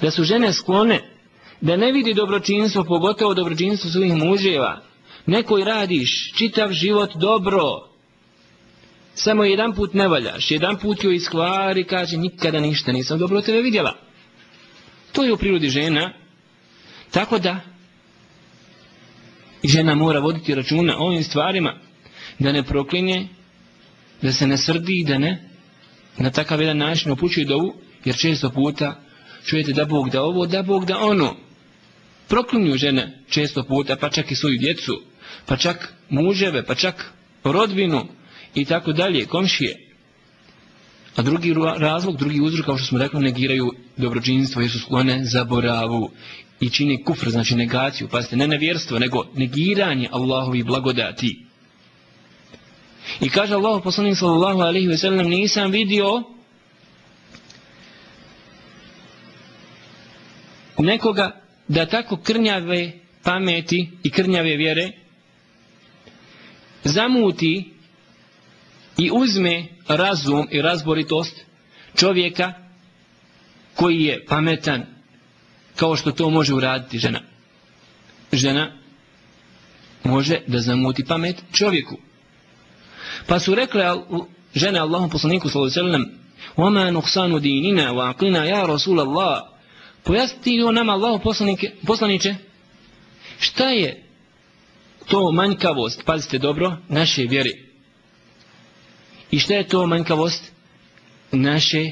Da 0.00 0.10
su 0.10 0.24
žene 0.24 0.52
sklone 0.52 1.13
da 1.60 1.76
ne 1.76 1.92
vidi 1.92 2.14
dobročinstvo, 2.14 2.84
pogotovo 2.84 3.34
dobročinstvo 3.34 3.90
svojih 3.90 4.14
muževa. 4.14 4.80
Nekoj 5.26 5.64
radiš 5.64 6.32
čitav 6.36 6.72
život 6.72 7.10
dobro. 7.14 7.88
Samo 9.14 9.44
jedan 9.44 9.72
put 9.72 9.94
ne 9.94 10.08
valjaš. 10.08 10.50
Jedan 10.50 10.76
put 10.78 11.04
joj 11.04 11.14
iskvari 11.14 11.84
kaže 11.84 12.16
nikada 12.16 12.60
ništa 12.60 12.92
nisam 12.92 13.18
dobro 13.18 13.40
tebe 13.40 13.62
vidjela. 13.62 13.94
To 15.12 15.24
je 15.24 15.32
u 15.32 15.36
prirodi 15.36 15.68
žena. 15.68 16.12
Tako 17.10 17.38
da 17.38 17.60
žena 19.64 19.94
mora 19.94 20.20
voditi 20.20 20.54
računa 20.54 20.98
o 20.98 21.06
ovim 21.06 21.24
stvarima, 21.24 21.74
da 22.38 22.52
ne 22.52 22.62
proklinje, 22.62 23.28
da 24.22 24.32
se 24.32 24.46
ne 24.46 24.58
srdi, 24.58 25.04
da 25.08 25.18
ne 25.18 25.50
na 26.18 26.30
takav 26.30 26.60
jedan 26.60 26.78
način 26.78 27.10
opućuje 27.10 27.46
dovu, 27.46 27.74
jer 28.04 28.16
često 28.16 28.50
puta 28.50 29.00
čujete 29.44 29.72
da 29.72 29.84
Bog 29.84 30.10
da 30.10 30.22
ovo, 30.22 30.46
da 30.46 30.62
Bog 30.62 30.84
da 30.84 30.98
ono. 30.98 31.36
Proklinju 32.28 32.76
žene 32.76 33.18
često 33.28 33.64
puta, 33.64 33.96
pa 33.96 34.08
čak 34.08 34.30
i 34.30 34.34
svoju 34.34 34.58
djecu, 34.58 35.02
pa 35.46 35.56
čak 35.56 35.94
muževe, 36.08 36.64
pa 36.66 36.74
čak 36.74 37.12
rodbinu 37.44 38.06
i 38.54 38.64
tako 38.64 38.92
dalje, 38.92 39.26
komšije. 39.26 39.80
A 41.16 41.22
drugi 41.22 41.54
razlog, 41.76 42.16
drugi 42.16 42.40
uzrok, 42.40 42.66
kao 42.66 42.78
što 42.78 42.86
smo 42.86 42.98
rekli, 42.98 43.20
negiraju 43.20 43.72
dobročinstvo 43.96 44.62
jer 44.62 44.70
su 44.70 44.78
sklone 44.78 45.24
zaboravu 45.24 46.10
i 46.60 46.70
čini 46.70 47.04
kufr, 47.04 47.30
znači 47.30 47.54
negaciju, 47.54 48.08
pazite, 48.08 48.36
ne 48.36 48.46
nevjerstvo, 48.48 48.98
nego 48.98 49.26
negiranje 49.34 50.08
Allahovi 50.12 50.62
blagodati. 50.62 51.44
I 53.20 53.28
kaže 53.28 53.54
Allah 53.54 53.82
poslanik 53.84 54.18
sallallahu 54.18 54.60
alaihi 54.60 54.88
ve 54.88 54.98
sellem, 54.98 55.28
nisam 55.28 55.70
vidio 55.70 56.22
nekoga 60.78 61.43
da 61.68 61.86
tako 61.86 62.16
krnjave 62.16 62.92
pameti 63.22 63.90
i 64.02 64.10
krnjave 64.10 64.56
vjere 64.56 64.90
zamuti 66.84 67.70
i 68.98 69.10
uzme 69.12 69.66
razum 69.88 70.48
i 70.50 70.62
razboritost 70.62 71.44
čovjeka 71.96 72.52
koji 73.74 74.02
je 74.02 74.26
pametan 74.26 74.86
kao 75.76 75.96
što 75.96 76.12
to 76.12 76.30
može 76.30 76.54
uraditi 76.54 76.98
žena. 76.98 77.20
Žena 78.32 78.72
može 80.04 80.40
da 80.46 80.58
zamuti 80.58 81.04
pamet 81.04 81.42
čovjeku. 81.52 81.96
Pa 83.26 83.38
su 83.38 83.54
rekle 83.54 83.84
žene 84.54 84.78
Allahom 84.78 85.10
poslaniku 85.10 85.48
sallallahu 85.48 85.80
alejhi 85.80 85.92
ve 85.92 85.98
sellem: 85.98 86.18
"Wa 86.56 86.70
ma 86.70 86.90
nuqsanu 86.90 87.38
dinina 87.38 87.92
wa 87.92 88.14
aqlina 88.14 88.44
ya 88.44 88.66
Rasul 88.66 89.00
Allah." 89.00 89.53
Pojasni 90.04 90.62
on 90.62 90.74
nama 90.74 90.92
Allahu 90.92 91.22
poslanike, 91.22 91.72
poslanice 91.86 92.34
šta 93.38 93.68
je 93.68 94.02
to 95.08 95.32
manjkavost, 95.32 96.04
pazite 96.04 96.38
dobro, 96.38 96.76
naše 96.88 97.22
vjere. 97.22 97.50
I 99.30 99.38
šta 99.38 99.54
je 99.54 99.68
to 99.68 99.86
manjkavost 99.86 100.52
naše, 101.32 101.90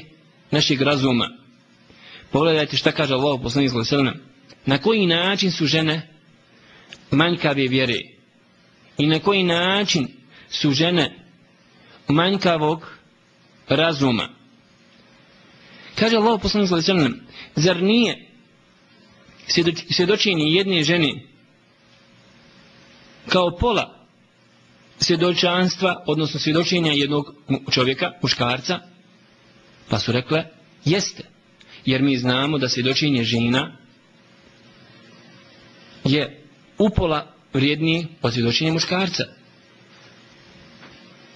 našeg 0.51 0.81
razuma. 0.81 1.29
Pogledajte 2.31 2.77
šta 2.77 2.91
kaže 2.91 3.13
Allah 3.13 3.39
poslanik 3.43 3.71
sallallahu. 3.71 4.19
Na 4.65 4.77
koji 4.77 5.05
način 5.05 5.51
su 5.51 5.65
žene 5.65 6.09
manjkave 7.11 7.67
vjere? 7.67 7.99
I 8.97 9.07
na 9.07 9.19
koji 9.19 9.43
način 9.43 10.07
su 10.49 10.71
žene 10.71 11.19
manjkavog 12.07 12.87
razuma? 13.67 14.29
Kaže 15.95 16.17
Allah 16.17 16.39
poslanik 16.41 16.69
sallallahu 16.69 16.91
alejhi 16.91 17.03
ve 17.03 17.09
sellem, 17.09 17.27
zar 17.55 17.83
nije 17.83 18.29
svjedočenje 19.89 20.43
jedne 20.43 20.83
žene 20.83 21.23
kao 23.29 23.57
pola 23.57 24.07
svjedočanstva, 24.99 26.03
odnosno 26.07 26.39
svjedočenja 26.39 26.91
jednog 26.91 27.35
čovjeka, 27.71 28.11
muškarca, 28.21 28.79
pa 29.89 29.99
su 29.99 30.11
rekle, 30.11 30.45
jeste 30.85 31.23
jer 31.85 32.01
mi 32.01 32.17
znamo 32.17 32.57
da 32.57 32.69
svjedočenje 32.69 33.23
žena 33.23 33.77
je 36.03 36.43
upola 36.77 37.33
vrijedniji 37.53 38.07
od 38.21 38.33
svjedočenja 38.33 38.73
muškarca. 38.73 39.23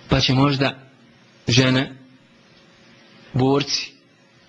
Pa 0.10 0.20
će 0.20 0.34
možda 0.34 0.90
žene, 1.48 1.98
borci 3.34 3.97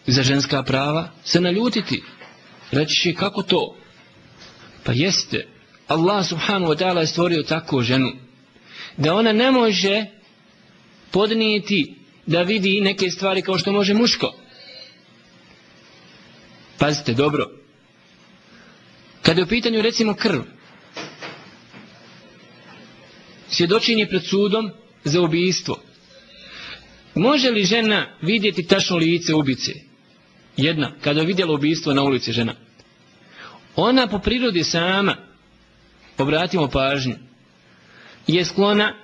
za 0.08 0.22
ženska 0.22 0.62
prava 0.62 1.10
se 1.24 1.40
naljutiti. 1.40 2.02
Reći 2.70 3.02
će 3.02 3.14
kako 3.14 3.42
to? 3.42 3.76
Pa 4.84 4.92
jeste, 4.94 5.46
Allah 5.86 6.26
subhanahu 6.26 6.72
wa 6.72 6.78
ta'ala 6.78 7.00
je 7.00 7.06
stvorio 7.06 7.42
takvu 7.42 7.82
ženu 7.82 8.12
da 8.96 9.14
ona 9.14 9.32
ne 9.32 9.50
može 9.50 10.06
podnijeti 11.10 11.94
da 12.26 12.42
vidi 12.42 12.80
neke 12.80 13.10
stvari 13.10 13.42
kao 13.42 13.58
što 13.58 13.72
može 13.72 13.94
muško. 13.94 14.34
Pazite, 16.78 17.14
dobro. 17.14 17.50
Kada 19.22 19.40
je 19.40 19.44
u 19.44 19.48
pitanju, 19.48 19.82
recimo, 19.82 20.14
krv, 20.14 20.40
svjedočenje 23.50 24.06
pred 24.06 24.24
sudom 24.24 24.70
za 25.04 25.20
ubijstvo, 25.20 25.80
može 27.14 27.50
li 27.50 27.64
žena 27.64 28.16
vidjeti 28.22 28.66
tačno 28.66 28.96
lice 28.96 29.34
ubice? 29.34 29.87
Jedna, 30.58 30.92
kada 31.00 31.20
je 31.20 31.26
vidjela 31.26 31.54
ubistvo 31.54 31.94
na 31.94 32.02
ulici 32.02 32.32
žena. 32.32 32.54
Ona 33.76 34.06
po 34.06 34.18
prirodi 34.18 34.64
sama, 34.64 35.16
obratimo 36.18 36.68
pažnju, 36.68 37.14
je 38.26 38.44
sklona 38.44 38.94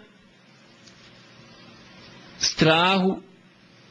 strahu 2.38 3.20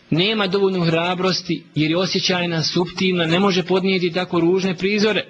nema 0.10 0.48
dovoljno 0.48 0.86
hrabrosti 0.86 1.64
jer 1.76 1.92
je 1.92 1.98
osjećajna, 1.98 2.64
subtilna, 2.64 3.26
ne 3.26 3.40
može 3.40 3.64
podnijeti 3.64 4.12
tako 4.12 4.40
ružne 4.40 4.78
prizore. 4.78 5.26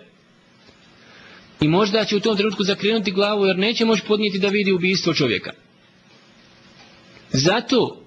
I 1.61 1.67
možda 1.67 2.05
će 2.05 2.15
u 2.15 2.19
tom 2.19 2.37
trenutku 2.37 2.63
zakrenuti 2.63 3.11
glavu 3.11 3.45
jer 3.45 3.57
neće 3.57 3.85
moći 3.85 4.01
podnijeti 4.07 4.39
da 4.39 4.47
vidi 4.47 4.71
ubistvo 4.71 5.13
čovjeka. 5.13 5.51
Zato 7.31 8.02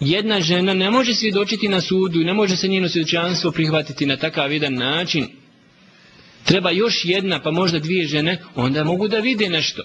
jedna 0.00 0.40
žena 0.40 0.74
ne 0.74 0.90
može 0.90 1.14
svjedočiti 1.14 1.68
na 1.68 1.80
sudu 1.80 2.20
i 2.20 2.24
ne 2.24 2.34
može 2.34 2.56
se 2.56 2.68
njeno 2.68 2.88
svjedočanstvo 2.88 3.50
prihvatiti 3.50 4.06
na 4.06 4.16
takav 4.16 4.52
jedan 4.52 4.74
način. 4.74 5.28
Treba 6.44 6.70
još 6.70 7.04
jedna 7.04 7.42
pa 7.42 7.50
možda 7.50 7.78
dvije 7.78 8.06
žene, 8.06 8.42
onda 8.54 8.84
mogu 8.84 9.08
da 9.08 9.18
vide 9.18 9.48
nešto. 9.48 9.82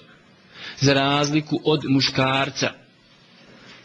Za 0.80 0.94
razliku 0.94 1.60
od 1.64 1.82
muškarca 1.90 2.72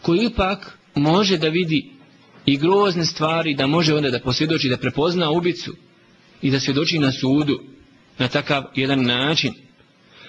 koji 0.02 0.24
ipak 0.24 0.78
može 0.94 1.38
da 1.38 1.48
vidi 1.48 1.90
i 2.46 2.56
grozne 2.56 3.04
stvari 3.04 3.54
da 3.54 3.66
može 3.66 3.94
onda 3.94 4.10
da 4.10 4.20
posvjedoči, 4.20 4.68
da 4.68 4.76
prepozna 4.76 5.30
ubicu 5.30 5.76
i 6.42 6.50
da 6.50 6.60
svjedoči 6.60 6.98
na 6.98 7.12
sudu 7.12 7.60
na 8.18 8.28
takav 8.28 8.64
jedan 8.74 9.02
način. 9.02 9.54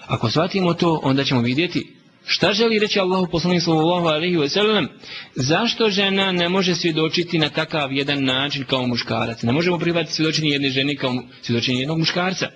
Ako 0.07 0.29
shvatimo 0.29 0.73
to, 0.73 0.99
onda 1.03 1.23
ćemo 1.23 1.41
vidjeti 1.41 1.96
šta 2.27 2.53
želi 2.53 2.79
reći 2.79 2.99
Allahu 2.99 3.27
poslanik 3.31 3.63
sallallahu 3.63 4.07
alaihi 4.07 4.37
wa 4.37 4.49
sallam, 4.49 4.87
zašto 5.35 5.89
žena 5.89 6.31
ne 6.31 6.49
može 6.49 6.75
svjedočiti 6.75 7.37
na 7.37 7.49
takav 7.49 7.93
jedan 7.93 8.23
način 8.23 8.63
kao 8.63 8.87
muškarac. 8.87 9.41
Ne 9.41 9.51
možemo 9.51 9.79
prihvatiti 9.79 10.13
svjedočenje 10.13 10.49
jedne 10.49 10.69
žene 10.69 10.95
kao 10.95 11.13
svjedočenje 11.41 11.79
jednog 11.79 11.99
muškarca. 11.99 12.47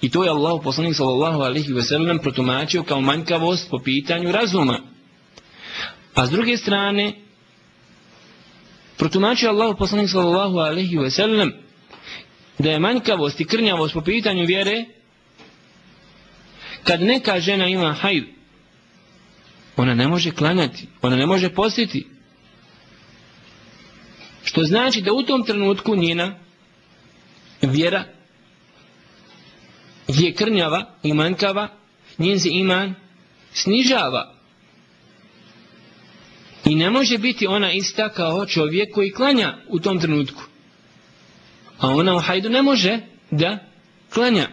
I 0.00 0.10
to 0.10 0.24
je 0.24 0.30
Allahu 0.30 0.62
poslanik 0.62 0.96
sallallahu 0.96 1.40
alaihi 1.40 1.72
wa 1.72 1.82
sallam 1.82 2.18
protumačio 2.18 2.82
kao 2.82 3.00
manjkavost 3.00 3.70
po 3.70 3.78
pitanju 3.78 4.32
razuma. 4.32 4.80
A 6.14 6.26
s 6.26 6.30
druge 6.30 6.56
strane, 6.56 7.12
protumačio 8.96 9.50
Allahu 9.50 9.78
poslanik 9.78 10.10
sallallahu 10.10 10.58
alaihi 10.58 10.96
wa 10.96 11.10
sallam 11.10 11.52
da 12.58 12.70
je 12.70 12.78
manjkavost 12.78 13.40
i 13.40 13.44
krnjavost 13.44 13.94
po 13.94 14.00
pitanju 14.00 14.44
vjere 14.46 14.84
kad 16.84 17.02
neka 17.02 17.40
žena 17.40 17.66
ima 17.66 17.92
hajd 17.92 18.35
ona 19.76 19.94
ne 19.94 20.08
može 20.08 20.30
klanjati 20.30 20.86
ona 21.02 21.16
ne 21.16 21.26
može 21.26 21.54
postiti. 21.54 22.06
Što 24.44 24.62
znači 24.62 25.02
da 25.02 25.12
u 25.12 25.22
tom 25.22 25.44
trenutku 25.44 25.96
njena 25.96 26.38
vjera 27.62 28.04
je 30.08 30.34
krnjava 30.34 30.94
i 31.02 31.12
manjkava 31.12 31.68
njen 32.18 32.40
se 32.40 32.48
iman 32.52 32.94
snižava. 33.52 34.34
I 36.64 36.74
ne 36.74 36.90
može 36.90 37.18
biti 37.18 37.46
ona 37.46 37.72
ista 37.72 38.08
kao 38.08 38.46
čovjek 38.46 38.94
koji 38.94 39.12
klanja 39.12 39.58
u 39.68 39.80
tom 39.80 40.00
trenutku. 40.00 40.42
A 41.78 41.88
ona 41.88 42.16
u 42.16 42.18
hajdu 42.18 42.50
ne 42.50 42.62
može 42.62 42.98
da 43.30 43.58
klanja. 44.14 44.48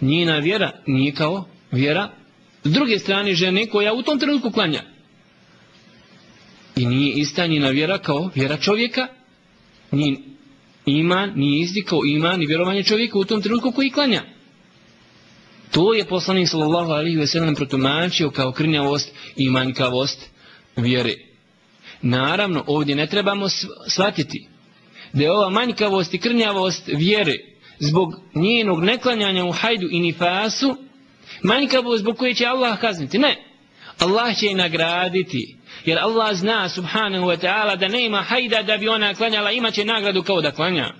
Njena 0.00 0.38
vjera 0.38 0.70
nije 0.86 1.14
kao 1.14 1.48
vjera 1.70 2.10
s 2.64 2.70
druge 2.70 2.98
strane 2.98 3.34
žene 3.34 3.66
koja 3.66 3.92
u 3.92 4.02
tom 4.02 4.18
trenutku 4.18 4.50
klanja. 4.50 4.82
I 6.76 6.86
nije 6.86 7.14
istanjena 7.16 7.68
vjera 7.68 7.98
kao 7.98 8.30
vjera 8.34 8.56
čovjeka. 8.56 9.06
Njen 9.92 10.16
iman 10.86 11.32
nije 11.36 11.62
isti 11.62 11.84
kao 11.84 12.00
iman 12.06 12.42
i 12.42 12.46
vjerovanje 12.46 12.82
čovjeka 12.82 13.18
u 13.18 13.24
tom 13.24 13.42
trenutku 13.42 13.72
koji 13.72 13.90
klanja. 13.90 14.22
To 15.70 15.94
je 15.94 16.06
poslanik 16.06 16.48
sallallahu 16.48 16.90
alaihi 16.90 17.16
ve 17.16 17.26
sellem 17.26 17.54
protumačio 17.54 18.30
kao 18.30 18.52
krnjavost 18.52 19.12
i 19.36 19.50
manjkavost 19.50 20.30
vjere. 20.76 21.14
Naravno, 22.02 22.64
ovdje 22.66 22.96
ne 22.96 23.06
trebamo 23.06 23.46
shvatiti 23.88 24.46
da 25.12 25.22
je 25.22 25.32
ova 25.32 25.50
manjkavost 25.50 26.14
i 26.14 26.18
krnjavost 26.18 26.82
vjere 26.86 27.34
zbog 27.78 28.14
njenog 28.34 28.84
neklanjanja 28.84 29.44
u 29.44 29.52
hajdu 29.52 29.88
i 29.90 30.00
nifasu 30.00 30.76
manjkavost 31.42 32.00
zbog 32.00 32.16
koje 32.16 32.34
će 32.34 32.46
Allah 32.46 32.80
kazniti. 32.80 33.18
Ne. 33.18 33.36
Allah 33.98 34.38
će 34.38 34.46
je 34.46 34.54
nagraditi. 34.54 35.56
Jer 35.84 35.98
Allah 35.98 36.34
zna 36.34 36.68
subhanahu 36.68 37.26
wa 37.26 37.36
ta'ala 37.36 37.76
da 37.76 37.88
nema 37.88 38.22
hajda 38.22 38.62
da 38.62 38.76
bi 38.76 38.88
ona 38.88 39.14
klanjala, 39.14 39.50
imaće 39.50 39.84
nagradu 39.84 40.22
kao 40.22 40.40
da 40.40 40.50
klanja. 40.50 40.94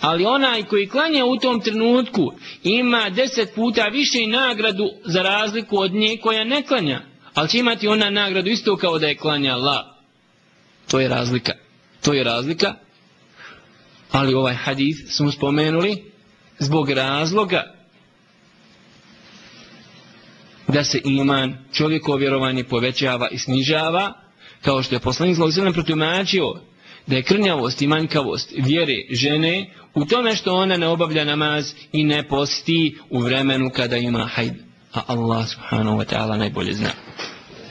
Ali 0.00 0.24
onaj 0.24 0.62
koji 0.62 0.88
klanja 0.88 1.24
u 1.24 1.38
tom 1.38 1.60
trenutku 1.60 2.32
ima 2.62 3.10
deset 3.10 3.54
puta 3.54 3.84
više 3.84 4.26
nagradu 4.26 4.90
za 5.04 5.22
razliku 5.22 5.78
od 5.78 5.92
nje 5.92 6.16
koja 6.22 6.44
ne 6.44 6.62
klanja. 6.62 7.00
Ali 7.34 7.48
će 7.48 7.58
imati 7.58 7.88
ona 7.88 8.10
nagradu 8.10 8.50
isto 8.50 8.76
kao 8.76 8.98
da 8.98 9.06
je 9.06 9.16
klanjala. 9.16 9.96
To 10.90 11.00
je 11.00 11.08
razlika. 11.08 11.52
To 12.02 12.12
je 12.12 12.24
razlika 12.24 12.74
ali 14.14 14.34
ovaj 14.34 14.54
hadith 14.54 14.98
smo 15.08 15.30
spomenuli 15.30 16.04
zbog 16.58 16.90
razloga 16.90 17.74
da 20.68 20.84
se 20.84 21.00
iman 21.04 21.58
čovjekovo 21.72 22.18
vjerovanje 22.18 22.64
povećava 22.64 23.28
i 23.28 23.38
snižava 23.38 24.12
kao 24.62 24.82
što 24.82 24.94
je 24.94 25.00
poslanik 25.00 25.36
zlog 25.36 25.50
zelem 25.50 25.72
protumačio 25.72 26.54
da 27.06 27.16
je 27.16 27.22
krnjavost 27.22 27.82
i 27.82 27.86
manjkavost 27.86 28.52
vjere 28.56 28.94
žene 29.10 29.70
u 29.94 30.04
tome 30.04 30.36
što 30.36 30.54
ona 30.54 30.76
ne 30.76 30.88
obavlja 30.88 31.24
namaz 31.24 31.72
i 31.92 32.04
ne 32.04 32.28
posti 32.28 32.96
u 33.10 33.18
vremenu 33.18 33.70
kada 33.70 33.96
ima 33.96 34.26
hajd. 34.26 34.54
A 34.92 35.00
Allah 35.06 35.48
subhanahu 35.48 35.98
wa 35.98 36.14
ta'ala 36.14 36.38
najbolje 36.38 36.72
zna. 36.72 36.90